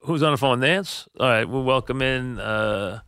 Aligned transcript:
Who's 0.00 0.22
on 0.22 0.32
the 0.32 0.38
phone? 0.38 0.60
Nantz? 0.60 1.08
All 1.18 1.28
right, 1.28 1.48
we'll 1.48 1.64
welcome 1.64 2.02
in 2.02 2.38
uh, 2.38 3.00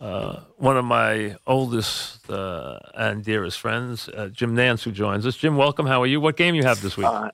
uh, 0.00 0.40
one 0.56 0.76
of 0.76 0.84
my 0.84 1.36
oldest 1.46 2.30
uh, 2.30 2.78
and 2.94 3.24
dearest 3.24 3.58
friends, 3.58 4.08
uh, 4.08 4.28
Jim 4.28 4.54
Nantz, 4.54 4.82
who 4.82 4.92
joins 4.92 5.26
us. 5.26 5.36
Jim, 5.36 5.56
welcome. 5.56 5.86
How 5.86 6.02
are 6.02 6.06
you? 6.06 6.20
What 6.20 6.36
game 6.36 6.54
you 6.54 6.62
have 6.62 6.80
this 6.80 6.96
week? 6.96 7.06
Uh, 7.06 7.30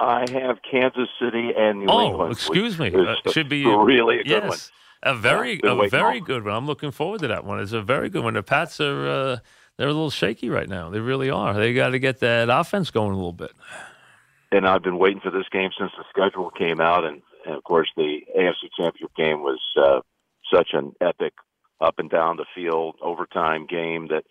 I 0.00 0.24
have 0.30 0.58
Kansas 0.68 1.08
City 1.20 1.50
and 1.56 1.80
New 1.80 1.86
oh, 1.88 2.06
England. 2.06 2.32
excuse 2.32 2.78
me. 2.78 2.94
Uh, 2.94 3.14
should 3.30 3.48
be 3.48 3.64
really 3.64 4.20
a 4.20 4.24
good 4.24 4.42
yes, 4.42 4.48
one. 5.02 5.14
a 5.14 5.16
very, 5.16 5.60
Yeah, 5.62 5.84
a 5.84 5.88
very 5.88 6.18
on. 6.18 6.24
good 6.24 6.44
one. 6.44 6.54
I'm 6.54 6.66
looking 6.66 6.90
forward 6.90 7.20
to 7.20 7.28
that 7.28 7.44
one. 7.44 7.60
It's 7.60 7.72
a 7.72 7.82
very 7.82 8.08
good 8.08 8.22
one. 8.24 8.34
The 8.34 8.42
Pats 8.42 8.80
are 8.80 9.08
uh, 9.08 9.36
they're 9.76 9.88
a 9.88 9.92
little 9.92 10.10
shaky 10.10 10.50
right 10.50 10.68
now. 10.68 10.90
They 10.90 11.00
really 11.00 11.30
are. 11.30 11.54
They 11.54 11.72
got 11.72 11.90
to 11.90 11.98
get 11.98 12.20
that 12.20 12.48
offense 12.50 12.90
going 12.90 13.12
a 13.12 13.16
little 13.16 13.32
bit. 13.32 13.52
And 14.50 14.66
I've 14.66 14.82
been 14.82 14.98
waiting 14.98 15.20
for 15.20 15.30
this 15.30 15.48
game 15.50 15.70
since 15.78 15.92
the 15.96 16.04
schedule 16.10 16.50
came 16.50 16.80
out, 16.80 17.04
and, 17.04 17.22
and 17.46 17.54
of 17.54 17.64
course 17.64 17.88
the 17.96 18.20
AFC 18.36 18.70
Championship 18.78 19.14
game 19.16 19.40
was 19.42 19.60
uh, 19.80 20.00
such 20.52 20.70
an 20.72 20.92
epic 21.00 21.34
up 21.80 21.98
and 21.98 22.10
down 22.10 22.36
the 22.36 22.46
field 22.54 22.96
overtime 23.02 23.66
game 23.66 24.08
that 24.08 24.24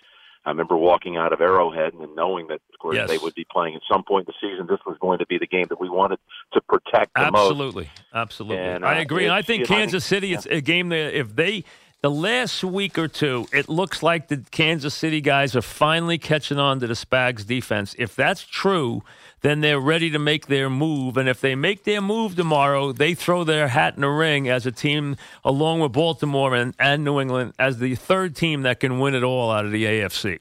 I 0.48 0.52
remember 0.52 0.78
walking 0.78 1.18
out 1.18 1.34
of 1.34 1.42
Arrowhead 1.42 1.94
and 1.94 2.16
knowing 2.16 2.48
that, 2.48 2.62
of 2.74 2.80
course, 2.80 2.96
Yes. 2.96 3.10
they 3.10 3.18
would 3.18 3.36
be 3.36 3.46
playing 3.52 3.76
at 3.76 3.82
some 3.92 4.04
point 4.04 4.30
in 4.30 4.34
the 4.34 4.48
season. 4.50 4.66
This 4.66 4.80
was 4.86 4.98
going 5.02 5.20
to 5.20 5.26
be 5.26 5.38
the 5.38 5.46
game 5.46 5.66
that 5.68 5.80
we 5.80 5.90
wanted 5.90 6.20
to 6.54 6.62
protect 6.62 7.14
the 7.16 7.32
most. 7.32 7.52
Absolutely, 7.52 7.90
absolutely. 8.14 8.64
And, 8.64 8.86
I 8.86 9.00
uh, 9.00 9.02
agree. 9.02 9.26
And 9.26 9.34
I 9.34 9.42
think 9.42 9.68
you 9.68 9.76
know, 9.76 9.82
Kansas 9.82 10.06
City. 10.06 10.34
It's 10.34 10.46
a 10.46 10.62
game 10.62 10.90
that 10.90 11.18
if 11.18 11.36
they. 11.36 11.64
The 12.04 12.12
last 12.12 12.64
week 12.64 13.00
or 13.00 13.08
two, 13.08 13.48
it 13.52 13.68
looks 13.68 14.04
like 14.04 14.28
the 14.28 14.38
Kansas 14.52 14.94
City 14.94 15.20
guys 15.20 15.56
are 15.56 15.64
finally 15.64 16.20
catching 16.20 16.60
on 16.60 16.80
to 16.80 16.86
the 16.86 16.94
Spags 16.94 17.44
defense. 17.46 17.96
If 17.98 18.16
that's 18.16 18.44
true, 18.44 19.02
then 19.42 19.62
they're 19.62 19.80
ready 19.80 20.10
to 20.10 20.20
make 20.20 20.48
their 20.48 20.70
move. 20.70 21.18
And 21.18 21.30
if 21.30 21.40
they 21.42 21.56
make 21.56 21.84
their 21.84 22.02
move 22.02 22.36
tomorrow, 22.36 22.92
they 22.92 23.14
throw 23.14 23.44
their 23.44 23.68
hat 23.70 23.96
in 23.96 24.02
the 24.02 24.10
ring 24.10 24.50
as 24.50 24.66
a 24.66 24.72
team, 24.72 25.16
along 25.44 25.80
with 25.82 25.92
Baltimore 25.92 26.56
and, 26.56 26.74
and 26.80 27.04
New 27.04 27.20
England, 27.20 27.54
as 27.60 27.78
the 27.80 27.96
third 27.96 28.36
team 28.36 28.64
that 28.64 28.80
can 28.80 29.00
win 29.00 29.14
it 29.16 29.24
all 29.24 29.52
out 29.52 29.66
of 29.66 29.72
the 29.72 29.86
AFC. 29.86 30.40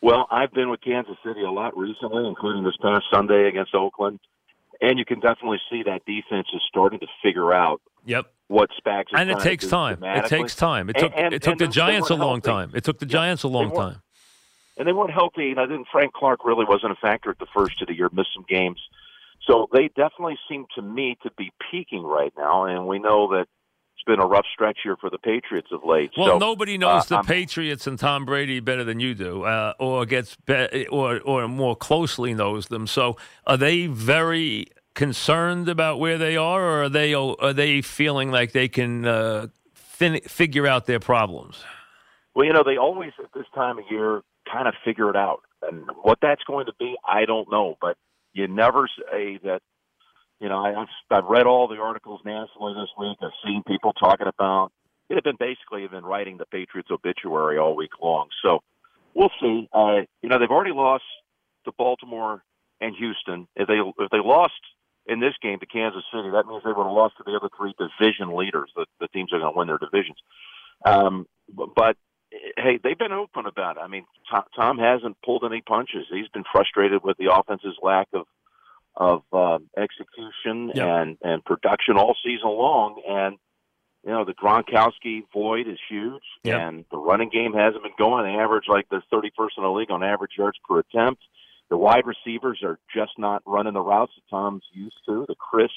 Well, 0.00 0.26
I've 0.30 0.52
been 0.52 0.70
with 0.70 0.80
Kansas 0.80 1.16
City 1.26 1.42
a 1.42 1.50
lot 1.50 1.76
recently, 1.76 2.26
including 2.28 2.62
this 2.62 2.76
past 2.80 3.04
Sunday 3.12 3.48
against 3.48 3.74
Oakland, 3.74 4.20
and 4.80 4.96
you 4.96 5.04
can 5.04 5.18
definitely 5.18 5.58
see 5.68 5.82
that 5.84 6.04
defense 6.06 6.46
is 6.54 6.60
starting 6.68 7.00
to 7.00 7.06
figure 7.20 7.52
out 7.52 7.80
Yep. 8.06 8.26
what 8.46 8.70
Spags. 8.80 9.06
And 9.12 9.28
it 9.28 9.40
takes 9.40 9.66
time. 9.66 9.98
It 10.04 10.26
takes 10.26 10.54
time. 10.54 10.88
It 10.88 10.96
took 10.98 11.12
and- 11.16 11.34
it 11.34 11.42
took 11.42 11.58
the 11.58 11.66
Giants 11.66 12.10
a 12.10 12.14
long 12.14 12.40
healthy. 12.40 12.50
time. 12.68 12.70
It 12.74 12.84
took 12.84 13.00
the 13.00 13.06
Giants 13.06 13.42
a 13.42 13.48
long 13.48 13.74
time. 13.74 14.00
And 14.78 14.86
they 14.86 14.92
weren't 14.92 15.12
healthy. 15.12 15.50
And 15.50 15.60
I 15.60 15.66
think 15.66 15.86
Frank 15.90 16.12
Clark 16.12 16.44
really 16.44 16.64
wasn't 16.64 16.92
a 16.92 16.96
factor 16.96 17.30
at 17.30 17.38
the 17.38 17.46
first 17.52 17.82
of 17.82 17.88
the 17.88 17.94
year, 17.94 18.08
missed 18.12 18.32
some 18.34 18.44
games. 18.48 18.80
So 19.46 19.68
they 19.72 19.88
definitely 19.88 20.38
seem 20.48 20.66
to 20.76 20.82
me 20.82 21.16
to 21.22 21.30
be 21.36 21.52
peaking 21.70 22.04
right 22.04 22.32
now, 22.36 22.64
and 22.64 22.86
we 22.86 22.98
know 22.98 23.28
that 23.32 23.46
it's 23.94 24.04
been 24.06 24.20
a 24.20 24.26
rough 24.26 24.46
stretch 24.52 24.78
here 24.82 24.96
for 24.96 25.10
the 25.10 25.18
Patriots 25.18 25.68
of 25.72 25.84
late. 25.84 26.12
Well, 26.16 26.28
so, 26.28 26.38
nobody 26.38 26.78
knows 26.78 27.04
uh, 27.04 27.06
the 27.08 27.14
I'm- 27.16 27.24
Patriots 27.24 27.86
and 27.86 27.98
Tom 27.98 28.24
Brady 28.24 28.60
better 28.60 28.84
than 28.84 29.00
you 29.00 29.14
do, 29.14 29.42
uh, 29.44 29.72
or 29.78 30.06
gets 30.06 30.36
be- 30.46 30.86
or 30.88 31.20
or 31.20 31.48
more 31.48 31.74
closely 31.74 32.34
knows 32.34 32.68
them. 32.68 32.86
So, 32.86 33.16
are 33.46 33.56
they 33.56 33.86
very 33.86 34.66
concerned 34.94 35.68
about 35.68 35.98
where 35.98 36.18
they 36.18 36.36
are, 36.36 36.62
or 36.62 36.82
are 36.84 36.88
they 36.88 37.14
are 37.14 37.52
they 37.52 37.80
feeling 37.80 38.30
like 38.30 38.52
they 38.52 38.68
can 38.68 39.06
uh, 39.06 39.46
fin- 39.72 40.20
figure 40.20 40.66
out 40.66 40.86
their 40.86 41.00
problems? 41.00 41.64
Well, 42.34 42.46
you 42.46 42.52
know, 42.52 42.62
they 42.62 42.76
always 42.76 43.12
at 43.18 43.32
this 43.32 43.46
time 43.54 43.78
of 43.78 43.84
year 43.90 44.22
kind 44.52 44.68
of 44.68 44.74
figure 44.84 45.10
it 45.10 45.16
out, 45.16 45.40
and 45.62 45.84
what 46.02 46.18
that's 46.22 46.42
going 46.44 46.66
to 46.66 46.72
be, 46.78 46.94
I 47.06 47.24
don't 47.24 47.50
know. 47.50 47.76
But 47.80 47.96
you 48.32 48.48
never 48.48 48.88
say 49.10 49.38
that. 49.44 49.60
You 50.40 50.48
know, 50.48 50.58
I've, 50.58 50.86
I've 51.10 51.24
read 51.24 51.46
all 51.46 51.66
the 51.66 51.78
articles 51.78 52.20
nationally 52.24 52.72
this 52.74 52.90
week. 52.96 53.18
I've 53.20 53.30
seen 53.44 53.64
people 53.66 53.92
talking 53.92 54.28
about. 54.28 54.70
It 55.10 55.14
have 55.14 55.24
been 55.24 55.36
basically 55.36 55.84
been 55.88 56.04
writing 56.04 56.36
the 56.36 56.46
Patriots 56.46 56.90
obituary 56.92 57.58
all 57.58 57.74
week 57.74 57.90
long. 58.00 58.28
So 58.44 58.60
we'll 59.14 59.32
see. 59.40 59.68
Uh, 59.72 60.02
you 60.22 60.28
know, 60.28 60.38
they've 60.38 60.48
already 60.48 60.70
lost 60.70 61.02
to 61.64 61.72
Baltimore 61.76 62.42
and 62.80 62.94
Houston. 62.96 63.48
If 63.56 63.66
they 63.66 63.80
if 63.98 64.10
they 64.10 64.18
lost 64.18 64.60
in 65.06 65.20
this 65.20 65.34
game 65.42 65.58
to 65.58 65.66
Kansas 65.66 66.04
City, 66.12 66.30
that 66.30 66.46
means 66.46 66.62
they 66.62 66.70
would 66.70 66.84
have 66.84 66.92
lost 66.92 67.16
to 67.16 67.24
the 67.24 67.34
other 67.34 67.48
three 67.56 67.74
division 67.78 68.36
leaders, 68.36 68.70
the, 68.76 68.86
the 69.00 69.08
teams 69.08 69.32
are 69.32 69.40
going 69.40 69.52
to 69.52 69.58
win 69.58 69.66
their 69.66 69.78
divisions. 69.78 70.18
Um, 70.84 71.26
but 71.74 71.96
hey, 72.30 72.78
they've 72.82 72.98
been 72.98 73.12
open 73.12 73.46
about 73.46 73.76
it. 73.76 73.80
I 73.80 73.88
mean, 73.88 74.04
Tom, 74.30 74.44
Tom 74.56 74.78
hasn't 74.78 75.16
pulled 75.24 75.44
any 75.44 75.60
punches. 75.60 76.06
He's 76.10 76.28
been 76.28 76.44
frustrated 76.50 77.02
with 77.02 77.16
the 77.18 77.32
offense's 77.32 77.76
lack 77.82 78.08
of 78.12 78.26
of 78.96 79.22
um, 79.32 79.70
execution 79.76 80.72
Yeah. 80.74 81.00
and 81.02 81.18
and 81.22 81.44
production 81.44 81.96
all 81.96 82.16
season 82.24 82.48
long. 82.48 83.00
And 83.08 83.36
you 84.04 84.10
know, 84.10 84.24
the 84.24 84.34
Gronkowski 84.34 85.24
void 85.32 85.66
is 85.68 85.78
huge, 85.88 86.22
Yeah. 86.44 86.66
and 86.68 86.84
the 86.90 86.98
running 86.98 87.28
game 87.30 87.52
hasn't 87.52 87.82
been 87.82 87.92
going. 87.98 88.24
They 88.24 88.38
average 88.40 88.64
like 88.68 88.88
they're 88.88 89.02
31st 89.12 89.56
in 89.58 89.62
the 89.64 89.70
league 89.70 89.90
on 89.90 90.02
average 90.02 90.32
yards 90.38 90.58
per 90.68 90.78
attempt. 90.80 91.22
The 91.68 91.76
wide 91.76 92.06
receivers 92.06 92.60
are 92.62 92.78
just 92.94 93.18
not 93.18 93.42
running 93.44 93.74
the 93.74 93.80
routes 93.82 94.12
that 94.14 94.22
Tom's 94.30 94.62
used 94.72 94.96
to. 95.06 95.26
The 95.28 95.34
crisp, 95.34 95.74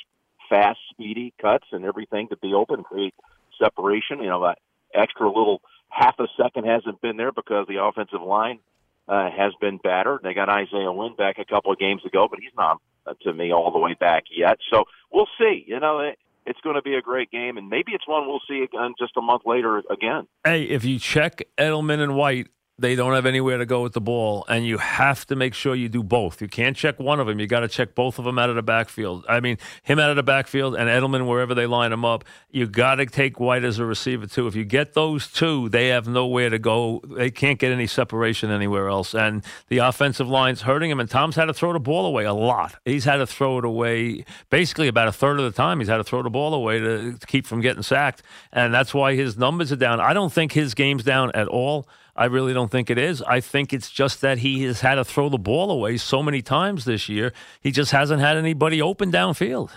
fast, 0.50 0.80
speedy 0.92 1.34
cuts 1.42 1.66
and 1.72 1.84
everything 1.84 2.30
to 2.30 2.38
be 2.38 2.54
open, 2.54 2.84
create 2.84 3.14
separation. 3.62 4.20
You 4.20 4.30
know, 4.30 4.44
that 4.44 4.60
extra 4.94 5.28
little 5.28 5.62
half 5.92 6.16
a 6.20 6.28
second 6.42 6.66
hasn't 6.66 7.02
been 7.02 7.18
there 7.18 7.32
because 7.32 7.68
the 7.68 7.84
offensive 7.84 8.22
line 8.22 8.60
uh, 9.08 9.30
has 9.30 9.54
been 9.60 9.78
battered. 9.78 10.22
They 10.24 10.34
got 10.34 10.50
Isaiah 10.50 10.92
Wynn 10.92 11.16
back 11.16 11.38
a 11.38 11.46
couple 11.46 11.72
of 11.72 11.78
games 11.78 12.02
ago, 12.06 12.28
but 12.30 12.40
he's 12.40 12.56
not 12.58 12.82
uh, 13.06 13.14
to 13.22 13.34
me 13.34 13.52
all 13.52 13.72
the 13.72 13.80
way 13.80 13.94
back 13.94 14.24
yet. 14.36 14.58
So 14.72 14.86
we'll 15.12 15.30
see. 15.38 15.64
You 15.68 15.80
know, 15.80 16.00
it, 16.00 16.18
it's 16.46 16.60
going 16.62 16.76
to 16.76 16.82
be 16.82 16.96
a 16.96 17.02
great 17.02 17.30
game, 17.30 17.58
and 17.58 17.70
maybe 17.70 17.92
it's 17.92 18.08
one 18.08 18.28
we'll 18.28 18.42
see 18.48 18.64
again 18.64 18.94
just 18.98 19.14
a 19.18 19.22
month 19.22 19.44
later 19.46 19.82
again. 19.90 20.28
Hey, 20.44 20.64
if 20.64 20.86
you 20.86 20.98
check 20.98 21.44
Edelman 21.58 22.02
and 22.02 22.16
White, 22.16 22.48
they 22.80 22.96
don't 22.96 23.14
have 23.14 23.26
anywhere 23.26 23.58
to 23.58 23.66
go 23.66 23.84
with 23.84 23.94
the 23.94 24.02
ball, 24.02 24.44
and 24.50 24.66
you 24.66 24.78
have 24.80 25.26
to 25.28 25.36
make 25.36 25.54
sure 25.54 25.76
you 25.76 25.88
do 25.88 26.02
both. 26.02 26.42
You 26.42 26.48
can't 26.48 26.76
check 26.76 27.00
one 27.00 27.20
of 27.20 27.28
them. 27.28 27.40
You 27.40 27.46
got 27.46 27.60
to 27.60 27.68
check 27.68 27.94
both 27.94 28.18
of 28.18 28.26
them 28.26 28.40
out 28.40 28.50
of 28.50 28.56
the 28.56 28.64
backfield. 28.64 29.24
I 29.30 29.40
mean, 29.40 29.58
him 29.84 30.00
out 30.00 30.10
of 30.10 30.16
the 30.16 30.24
backfield 30.24 30.76
and 30.76 30.90
Edelman 30.90 31.28
wherever 31.28 31.54
they 31.54 31.68
line 31.68 31.92
him 31.92 32.04
up. 32.04 32.24
You 32.50 32.68
got 32.68 32.96
to 32.96 33.06
take 33.06 33.40
White 33.40 33.64
as 33.64 33.78
a 33.78 33.86
receiver 33.86 34.26
too. 34.26 34.48
If 34.48 34.56
you 34.56 34.66
get 34.66 34.94
those 34.94 35.28
two, 35.32 35.70
they 35.70 35.90
have 35.90 36.08
nowhere 36.08 36.50
to 36.50 36.58
go. 36.58 37.02
They 37.08 37.30
can't 37.30 37.60
get 37.60 37.72
any 37.72 37.88
separation 37.88 38.50
anywhere 38.50 38.90
else, 38.90 39.14
and 39.14 39.44
the 39.68 39.78
offensive 39.78 40.28
line's 40.28 40.62
hurting 40.62 40.90
him. 40.90 41.00
And 41.00 41.10
Tom's 41.10 41.36
had 41.36 41.46
to 41.46 41.54
throw 41.54 41.74
the 41.74 41.80
ball 41.80 42.06
away 42.06 42.26
a 42.26 42.34
lot. 42.34 42.76
He's 42.86 43.06
had 43.06 43.18
to 43.18 43.28
throw 43.28 43.60
it 43.60 43.66
away 43.66 44.26
basically 44.50 44.88
about 44.88 45.08
a 45.08 45.12
third 45.12 45.40
of 45.40 45.46
the 45.46 45.56
time. 45.56 45.80
He's 45.80 45.90
had 45.90 45.98
to 45.98 46.04
throw 46.04 46.24
the 46.24 46.30
ball 46.30 46.54
away 46.54 46.80
to, 46.80 47.14
to 47.14 47.28
keep 47.28 47.46
from 47.46 47.62
getting 47.62 47.84
sacked, 47.84 48.24
and 48.52 48.74
that's 48.74 48.94
why 48.94 49.16
his 49.16 49.38
numbers 49.38 49.72
are 49.72 49.76
down. 49.78 50.00
I 50.00 50.14
don't 50.14 50.34
think 50.34 50.54
his 50.54 50.74
game's 50.74 51.04
down 51.04 51.32
at 51.34 51.48
all. 51.48 51.88
I 52.22 52.26
really 52.26 52.54
don't 52.54 52.70
think 52.70 52.92
it 52.92 53.00
is. 53.00 53.24
I 53.24 53.40
think 53.40 53.74
it's 53.74 53.90
just 53.90 54.22
that 54.22 54.38
he 54.38 54.62
has 54.66 54.82
had 54.82 54.96
to 54.96 55.04
throw 55.04 55.28
the 55.28 55.40
ball 55.40 55.72
away 55.72 55.98
so 55.98 56.22
many 56.22 56.44
times 56.44 56.86
this 56.86 57.10
year. 57.10 57.34
He 57.62 57.72
just 57.72 57.90
hasn't 57.90 58.22
had 58.22 58.38
anybody 58.38 58.80
open 58.80 59.12
downfield. 59.12 59.72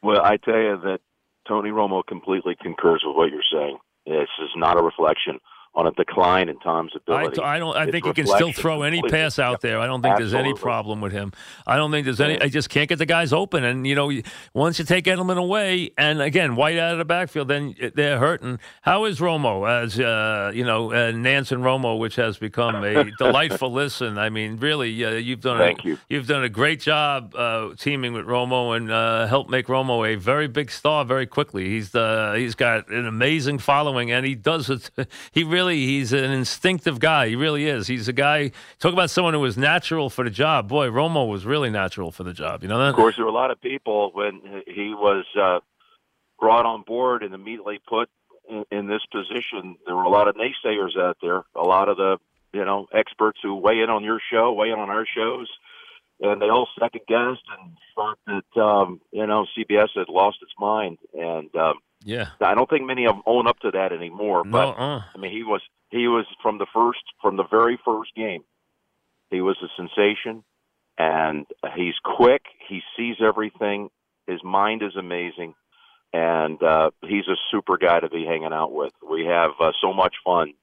Well, 0.00 0.22
I 0.22 0.36
tell 0.36 0.54
you 0.54 0.78
that 0.84 1.00
Tony 1.48 1.70
Romo 1.70 2.06
completely 2.06 2.54
concurs 2.62 3.02
with 3.04 3.16
what 3.16 3.32
you're 3.32 3.50
saying. 3.52 3.78
This 4.06 4.28
is 4.40 4.50
not 4.54 4.78
a 4.78 4.80
reflection 4.80 5.40
on 5.76 5.86
a 5.86 5.92
decline 5.92 6.48
in 6.48 6.58
Tom's 6.60 6.92
I, 6.94 6.96
ability. 6.96 7.42
I 7.42 7.58
don't. 7.58 7.76
I 7.76 7.82
It's 7.82 7.92
think 7.92 8.06
he 8.06 8.12
can 8.14 8.26
still 8.26 8.52
throw 8.52 8.82
any 8.82 9.02
pass 9.02 9.38
out 9.38 9.60
there. 9.60 9.78
I 9.78 9.86
don't 9.86 10.00
think 10.00 10.16
there's 10.16 10.34
any 10.34 10.54
problem 10.54 11.02
with 11.02 11.12
him. 11.12 11.32
I 11.66 11.76
don't 11.76 11.90
think 11.90 12.06
there's 12.06 12.20
any. 12.20 12.40
I 12.40 12.48
just 12.48 12.70
can't 12.70 12.88
get 12.88 12.98
the 12.98 13.06
guys 13.06 13.32
open. 13.32 13.62
And 13.62 13.86
you 13.86 13.94
know, 13.94 14.10
once 14.54 14.78
you 14.78 14.86
take 14.86 15.04
Edelman 15.04 15.36
away, 15.36 15.90
and 15.98 16.22
again 16.22 16.56
White 16.56 16.78
out 16.78 16.92
of 16.92 16.98
the 16.98 17.04
backfield, 17.04 17.48
then 17.48 17.74
they're 17.94 18.18
hurting. 18.18 18.58
How 18.82 19.04
is 19.04 19.20
Romo 19.20 19.68
as 19.68 20.00
uh, 20.00 20.50
you 20.54 20.64
know 20.64 20.92
uh, 20.92 21.12
Nantz 21.12 21.52
and 21.52 21.62
Romo, 21.62 21.98
which 21.98 22.16
has 22.16 22.38
become 22.38 22.82
a 22.82 23.10
delightful 23.18 23.70
listen? 23.70 24.16
I 24.16 24.30
mean, 24.30 24.56
really, 24.56 25.04
uh, 25.04 25.10
you've 25.10 25.42
done 25.42 25.58
Thank 25.58 25.84
a, 25.84 25.88
you. 25.88 25.98
You've 26.08 26.26
done 26.26 26.42
a 26.42 26.48
great 26.48 26.80
job 26.80 27.34
uh, 27.34 27.74
teaming 27.78 28.14
with 28.14 28.24
Romo 28.24 28.74
and 28.74 28.90
uh, 28.90 29.26
helped 29.26 29.50
make 29.50 29.66
Romo 29.66 30.10
a 30.10 30.16
very 30.16 30.48
big 30.48 30.70
star 30.70 31.04
very 31.04 31.26
quickly. 31.26 31.68
He's 31.68 31.94
uh, 31.94 32.32
he's 32.34 32.54
got 32.54 32.88
an 32.88 33.06
amazing 33.06 33.58
following, 33.58 34.10
and 34.10 34.24
he 34.24 34.34
does 34.34 34.70
it. 34.70 34.90
He 35.32 35.44
really 35.44 35.65
he's 35.74 36.12
an 36.12 36.30
instinctive 36.30 37.00
guy. 37.00 37.28
He 37.28 37.36
really 37.36 37.66
is. 37.66 37.88
He's 37.88 38.06
a 38.06 38.12
guy. 38.12 38.52
Talk 38.78 38.92
about 38.92 39.10
someone 39.10 39.34
who 39.34 39.40
was 39.40 39.58
natural 39.58 40.08
for 40.08 40.24
the 40.24 40.30
job. 40.30 40.68
Boy, 40.68 40.88
Romo 40.88 41.28
was 41.28 41.44
really 41.44 41.70
natural 41.70 42.12
for 42.12 42.22
the 42.22 42.32
job. 42.32 42.62
You 42.62 42.68
know 42.68 42.78
that? 42.78 42.90
Of 42.90 42.96
course, 42.96 43.16
there 43.16 43.24
were 43.24 43.30
a 43.30 43.34
lot 43.34 43.50
of 43.50 43.60
people 43.60 44.12
when 44.14 44.62
he 44.66 44.94
was 44.94 45.24
uh, 45.38 45.58
brought 46.38 46.66
on 46.66 46.82
board 46.82 47.22
and 47.22 47.34
immediately 47.34 47.80
put 47.88 48.08
in, 48.48 48.64
in 48.70 48.86
this 48.86 49.02
position, 49.10 49.76
there 49.86 49.96
were 49.96 50.04
a 50.04 50.08
lot 50.08 50.28
of 50.28 50.36
naysayers 50.36 50.98
out 50.98 51.18
there. 51.22 51.42
A 51.54 51.62
lot 51.62 51.88
of 51.88 51.96
the 51.96 52.18
you 52.52 52.64
know 52.64 52.86
experts 52.92 53.38
who 53.42 53.56
weigh 53.56 53.80
in 53.80 53.90
on 53.90 54.04
your 54.04 54.20
show, 54.30 54.52
weigh 54.52 54.70
in 54.70 54.78
on 54.78 54.90
our 54.90 55.06
shows, 55.06 55.48
and 56.20 56.40
they 56.40 56.48
all 56.48 56.68
second 56.78 57.02
guessed 57.08 57.44
and 57.58 57.76
thought 57.94 58.18
that 58.26 58.60
um, 58.60 59.00
you 59.12 59.26
know 59.26 59.46
CBS 59.56 59.88
had 59.94 60.08
lost 60.08 60.38
its 60.42 60.52
mind. 60.58 60.98
And 61.14 61.54
um, 61.56 61.74
Yeah. 62.06 62.28
I 62.40 62.54
don't 62.54 62.70
think 62.70 62.86
many 62.86 63.04
of 63.04 63.16
them 63.16 63.22
own 63.26 63.48
up 63.48 63.58
to 63.60 63.72
that 63.72 63.92
anymore. 63.92 64.44
No, 64.44 64.50
But 64.50 64.68
uh. 64.80 65.00
I 65.14 65.18
mean, 65.18 65.32
he 65.32 65.42
was 65.42 65.60
he 65.90 66.06
was 66.06 66.24
from 66.40 66.58
the 66.58 66.66
first 66.72 67.02
from 67.20 67.36
the 67.36 67.44
very 67.44 67.78
first 67.84 68.14
game. 68.14 68.44
He 69.30 69.40
was 69.40 69.56
a 69.60 69.66
sensation, 69.76 70.44
and 70.96 71.46
he's 71.74 71.94
quick. 72.04 72.42
He 72.68 72.80
sees 72.96 73.16
everything. 73.20 73.90
His 74.28 74.42
mind 74.44 74.82
is 74.82 74.94
amazing, 74.96 75.54
and 76.12 76.62
uh, 76.62 76.90
he's 77.02 77.26
a 77.26 77.36
super 77.50 77.76
guy 77.76 77.98
to 78.00 78.08
be 78.08 78.24
hanging 78.24 78.52
out 78.52 78.72
with. 78.72 78.92
We 79.08 79.24
have 79.26 79.50
uh, 79.60 79.72
so 79.80 79.92
much 79.92 80.14
fun 80.24 80.54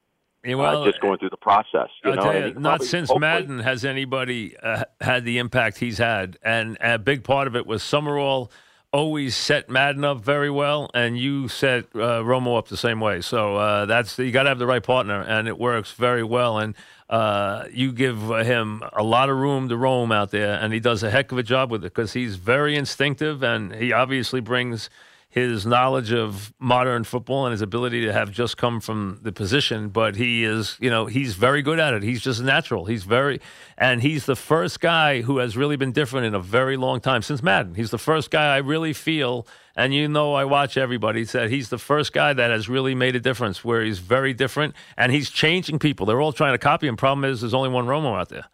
Yeah, 0.44 0.54
uh, 0.54 0.58
well, 0.58 0.84
just 0.86 1.00
going 1.00 1.18
through 1.18 1.30
the 1.30 1.36
process. 1.36 1.88
You 2.04 2.12
I'll 2.12 2.16
know, 2.16 2.32
you, 2.32 2.54
not 2.54 2.62
probably- 2.62 2.86
since 2.86 3.08
hopefully- 3.10 3.20
Madden 3.20 3.58
has 3.58 3.84
anybody 3.84 4.56
uh, 4.56 4.84
had 5.00 5.24
the 5.26 5.36
impact 5.38 5.78
he's 5.78 5.98
had, 5.98 6.38
and 6.42 6.78
a 6.80 6.98
big 6.98 7.22
part 7.22 7.46
of 7.48 7.54
it 7.54 7.66
was 7.66 7.82
Summerall 7.82 8.50
always 8.94 9.34
set 9.34 9.68
Madden 9.68 10.04
up 10.04 10.20
very 10.20 10.48
well, 10.48 10.88
and 10.94 11.18
you 11.18 11.48
set 11.48 11.86
uh, 11.96 12.22
Romo 12.22 12.56
up 12.56 12.68
the 12.68 12.76
same 12.76 13.00
way. 13.00 13.20
So 13.20 13.56
uh, 13.56 13.86
that's 13.86 14.16
you 14.20 14.30
got 14.30 14.44
to 14.44 14.50
have 14.50 14.60
the 14.60 14.68
right 14.68 14.82
partner, 14.82 15.20
and 15.20 15.48
it 15.48 15.58
works 15.58 15.90
very 15.90 16.22
well. 16.22 16.58
And 16.58 16.76
uh, 17.10 17.64
you 17.72 17.90
give 17.90 18.28
him 18.28 18.84
a 18.92 19.02
lot 19.02 19.30
of 19.30 19.36
room 19.36 19.68
to 19.68 19.76
roam 19.76 20.12
out 20.12 20.30
there, 20.30 20.54
and 20.60 20.72
he 20.72 20.78
does 20.78 21.02
a 21.02 21.10
heck 21.10 21.32
of 21.32 21.38
a 21.38 21.42
job 21.42 21.72
with 21.72 21.84
it 21.84 21.92
because 21.92 22.12
he's 22.12 22.36
very 22.36 22.76
instinctive, 22.76 23.42
and 23.42 23.74
he 23.74 23.92
obviously 23.92 24.40
brings 24.40 24.88
his 25.34 25.66
knowledge 25.66 26.12
of 26.12 26.54
modern 26.60 27.02
football 27.02 27.44
and 27.44 27.50
his 27.50 27.60
ability 27.60 28.02
to 28.02 28.12
have 28.12 28.30
just 28.30 28.56
come 28.56 28.80
from 28.80 29.18
the 29.22 29.32
position, 29.32 29.88
but 29.88 30.14
he 30.14 30.44
is, 30.44 30.76
you 30.78 30.88
know, 30.88 31.06
he's 31.06 31.34
very 31.34 31.60
good 31.60 31.80
at 31.80 31.92
it. 31.92 32.04
He's 32.04 32.20
just 32.20 32.40
natural. 32.40 32.84
He's 32.84 33.02
very, 33.02 33.40
and 33.76 34.00
he's 34.00 34.26
the 34.26 34.36
first 34.36 34.78
guy 34.78 35.22
who 35.22 35.38
has 35.38 35.56
really 35.56 35.74
been 35.74 35.90
different 35.90 36.26
in 36.26 36.36
a 36.36 36.40
very 36.40 36.76
long 36.76 37.00
time 37.00 37.20
since 37.20 37.42
Madden. 37.42 37.74
He's 37.74 37.90
the 37.90 37.98
first 37.98 38.30
guy 38.30 38.54
I 38.54 38.58
really 38.58 38.92
feel, 38.92 39.44
and 39.74 39.92
you 39.92 40.06
know, 40.06 40.34
I 40.34 40.44
watch 40.44 40.76
everybody 40.76 41.24
said 41.24 41.50
he's 41.50 41.68
the 41.68 41.78
first 41.78 42.12
guy 42.12 42.32
that 42.32 42.52
has 42.52 42.68
really 42.68 42.94
made 42.94 43.16
a 43.16 43.20
difference 43.20 43.64
where 43.64 43.82
he's 43.82 43.98
very 43.98 44.34
different 44.34 44.76
and 44.96 45.10
he's 45.10 45.30
changing 45.30 45.80
people. 45.80 46.06
They're 46.06 46.20
all 46.20 46.32
trying 46.32 46.54
to 46.54 46.58
copy 46.58 46.86
him. 46.86 46.96
Problem 46.96 47.24
is, 47.28 47.40
there's 47.40 47.54
only 47.54 47.70
one 47.70 47.86
Romo 47.86 48.16
out 48.16 48.28
there. 48.28 48.44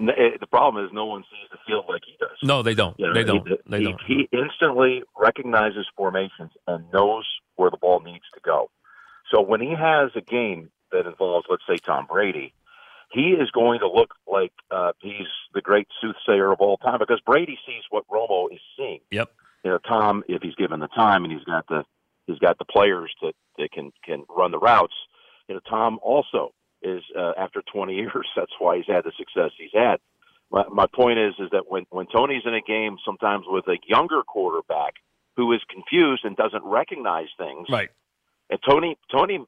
Eh, 0.00 0.36
The 0.40 0.46
problem 0.46 0.84
is 0.84 0.90
no 0.92 1.06
one 1.06 1.24
sees 1.24 1.48
the 1.50 1.58
field 1.66 1.86
like 1.88 2.02
he 2.06 2.16
does. 2.20 2.36
No, 2.42 2.62
they 2.62 2.74
don't. 2.74 2.98
You 2.98 3.08
know, 3.08 3.14
they 3.14 3.24
don't. 3.24 3.46
He, 3.48 3.56
They 3.68 3.78
he, 3.78 3.84
don't. 3.84 4.00
He 4.06 4.28
instantly 4.32 5.02
recognizes 5.18 5.86
formations 5.96 6.52
and 6.66 6.84
knows 6.92 7.26
where 7.56 7.70
the 7.70 7.76
ball 7.76 8.00
needs 8.00 8.24
to 8.34 8.40
go. 8.40 8.70
So 9.32 9.40
when 9.40 9.60
he 9.60 9.74
has 9.74 10.10
a 10.14 10.20
game 10.20 10.70
that 10.92 11.06
involves, 11.06 11.46
let's 11.50 11.62
say, 11.68 11.76
Tom 11.76 12.06
Brady, 12.06 12.54
he 13.10 13.30
is 13.30 13.50
going 13.50 13.80
to 13.80 13.88
look 13.90 14.14
like 14.26 14.52
uh, 14.70 14.92
he's 15.00 15.26
the 15.54 15.60
great 15.60 15.88
soothsayer 16.00 16.52
of 16.52 16.60
all 16.60 16.76
time 16.76 16.98
because 16.98 17.20
Brady 17.24 17.58
sees 17.66 17.82
what 17.90 18.06
Romo 18.08 18.52
is 18.52 18.60
seeing. 18.76 19.00
Yep. 19.10 19.30
You 19.64 19.70
know, 19.72 19.78
Tom, 19.78 20.22
if 20.28 20.42
he's 20.42 20.54
given 20.54 20.80
the 20.80 20.88
time 20.88 21.24
and 21.24 21.32
he's 21.32 21.44
got 21.44 21.66
the 21.68 21.84
he's 22.26 22.38
got 22.38 22.58
the 22.58 22.64
players 22.64 23.12
that, 23.22 23.34
that 23.58 23.72
can 23.72 23.92
can 24.04 24.24
run 24.28 24.52
the 24.52 24.58
routes. 24.58 24.94
You 25.48 25.54
know, 25.56 25.60
Tom 25.68 25.98
also 26.02 26.52
is 26.82 27.02
uh, 27.18 27.32
after 27.38 27.62
20 27.72 27.94
years. 27.94 28.26
That's 28.36 28.52
why 28.58 28.76
he's 28.76 28.86
had 28.86 29.04
the 29.04 29.12
success 29.18 29.50
he's 29.58 29.70
had. 29.72 29.96
My, 30.50 30.64
my 30.70 30.86
point 30.92 31.18
is, 31.18 31.34
is 31.38 31.50
that 31.52 31.64
when 31.68 31.84
when 31.90 32.06
Tony's 32.06 32.42
in 32.46 32.54
a 32.54 32.62
game, 32.62 32.96
sometimes 33.04 33.44
with 33.46 33.66
a 33.68 33.76
younger 33.86 34.22
quarterback 34.22 34.94
who 35.36 35.52
is 35.52 35.60
confused 35.70 36.24
and 36.24 36.36
doesn't 36.36 36.64
recognize 36.64 37.28
things, 37.36 37.68
Right. 37.70 37.90
and 38.48 38.58
Tony 38.66 38.96
Tony 39.12 39.44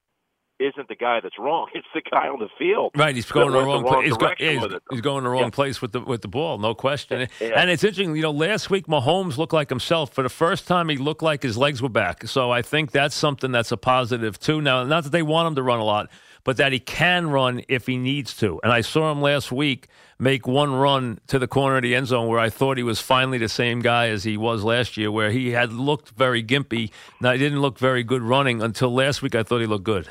isn't 0.60 0.88
the 0.88 0.94
guy 0.94 1.20
that's 1.20 1.38
wrong; 1.38 1.68
it's 1.74 1.86
the 1.94 2.02
guy 2.02 2.28
on 2.28 2.38
the 2.38 2.48
field. 2.58 2.92
Right, 2.94 3.14
he's 3.14 3.30
going 3.30 3.50
the 3.50 3.58
wrong, 3.58 3.82
the 3.82 3.90
wrong 3.90 3.94
place. 3.94 4.08
He's, 4.08 4.16
go, 4.16 4.30
yeah, 4.38 4.50
he's, 4.68 4.78
he's 4.90 5.00
going 5.00 5.24
the 5.24 5.30
wrong 5.30 5.42
Yeah. 5.44 5.50
place 5.50 5.80
with 5.82 5.92
the 5.92 6.00
with 6.00 6.22
the 6.22 6.28
ball, 6.28 6.58
no 6.58 6.74
question. 6.74 7.28
Yeah. 7.40 7.48
And 7.56 7.70
it's 7.70 7.82
interesting, 7.82 8.14
you 8.14 8.22
know. 8.22 8.30
Last 8.30 8.70
week, 8.70 8.86
Mahomes 8.86 9.38
looked 9.38 9.52
like 9.52 9.68
himself 9.68 10.12
for 10.12 10.22
the 10.22 10.28
first 10.28 10.66
time. 10.66 10.88
He 10.88 10.96
looked 10.96 11.22
like 11.22 11.42
his 11.42 11.56
legs 11.56 11.80
were 11.82 11.88
back. 11.88 12.26
So 12.28 12.50
I 12.50 12.62
think 12.62 12.90
that's 12.92 13.14
something 13.14 13.50
that's 13.52 13.72
a 13.72 13.76
positive 13.76 14.38
too. 14.38 14.60
Now, 14.60 14.84
not 14.84 15.04
that 15.04 15.10
they 15.10 15.22
want 15.22 15.48
him 15.48 15.54
to 15.56 15.62
run 15.62 15.78
a 15.80 15.84
lot, 15.84 16.10
but 16.44 16.56
that 16.58 16.72
he 16.72 16.78
can 16.78 17.30
run 17.30 17.62
if 17.68 17.86
he 17.86 17.96
needs 17.96 18.34
to. 18.38 18.60
And 18.62 18.72
I 18.72 18.80
saw 18.82 19.10
him 19.10 19.20
last 19.20 19.50
week 19.52 19.88
make 20.18 20.46
one 20.46 20.72
run 20.72 21.18
to 21.28 21.38
the 21.38 21.48
corner 21.48 21.76
of 21.76 21.82
the 21.82 21.94
end 21.94 22.06
zone 22.06 22.28
where 22.28 22.38
I 22.38 22.50
thought 22.50 22.76
he 22.76 22.82
was 22.82 23.00
finally 23.00 23.38
the 23.38 23.48
same 23.48 23.80
guy 23.80 24.08
as 24.08 24.24
he 24.24 24.36
was 24.36 24.62
last 24.62 24.96
year, 24.98 25.10
where 25.10 25.30
he 25.30 25.50
had 25.52 25.72
looked 25.72 26.10
very 26.10 26.42
gimpy. 26.44 26.90
Now 27.20 27.32
he 27.32 27.38
didn't 27.38 27.60
look 27.60 27.78
very 27.78 28.02
good 28.04 28.22
running 28.22 28.60
until 28.62 28.92
last 28.94 29.22
week. 29.22 29.34
I 29.34 29.42
thought 29.42 29.60
he 29.60 29.66
looked 29.66 29.84
good. 29.84 30.08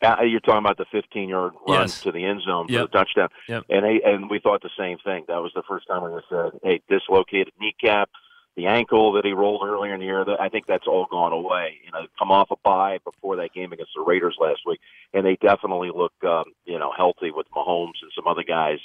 Uh, 0.00 0.16
you're 0.22 0.40
talking 0.40 0.58
about 0.58 0.76
the 0.78 0.84
15 0.92 1.28
yard 1.28 1.52
run 1.66 1.80
Yes. 1.82 2.02
to 2.02 2.12
the 2.12 2.24
end 2.24 2.42
zone 2.42 2.66
for 2.66 2.72
Yep. 2.72 2.90
the 2.90 2.98
touchdown. 2.98 3.28
Yep. 3.48 3.64
And 3.68 3.86
he, 3.86 4.02
and 4.04 4.30
we 4.30 4.38
thought 4.38 4.62
the 4.62 4.70
same 4.78 4.98
thing. 4.98 5.24
That 5.28 5.42
was 5.42 5.52
the 5.54 5.62
first 5.64 5.86
time 5.88 6.02
we 6.04 6.20
said, 6.28 6.52
"Hey, 6.62 6.80
dislocated 6.88 7.52
kneecap, 7.60 8.08
the 8.54 8.66
ankle 8.66 9.12
that 9.12 9.24
he 9.24 9.32
rolled 9.32 9.62
earlier 9.66 9.94
in 9.94 10.00
the 10.00 10.06
year." 10.06 10.24
I 10.40 10.48
think 10.48 10.66
that's 10.66 10.86
all 10.86 11.06
gone 11.10 11.32
away. 11.32 11.80
You 11.84 11.90
know, 11.90 12.06
come 12.18 12.30
off 12.30 12.50
a 12.52 12.56
bye 12.62 12.98
before 13.04 13.36
that 13.36 13.52
game 13.52 13.72
against 13.72 13.92
the 13.94 14.02
Raiders 14.02 14.36
last 14.38 14.60
week, 14.66 14.80
and 15.12 15.26
they 15.26 15.34
definitely 15.36 15.90
look, 15.90 16.12
um, 16.24 16.44
you 16.64 16.78
know, 16.78 16.92
healthy 16.96 17.32
with 17.32 17.50
Mahomes 17.50 18.00
and 18.02 18.12
some 18.14 18.28
other 18.28 18.44
guys. 18.44 18.78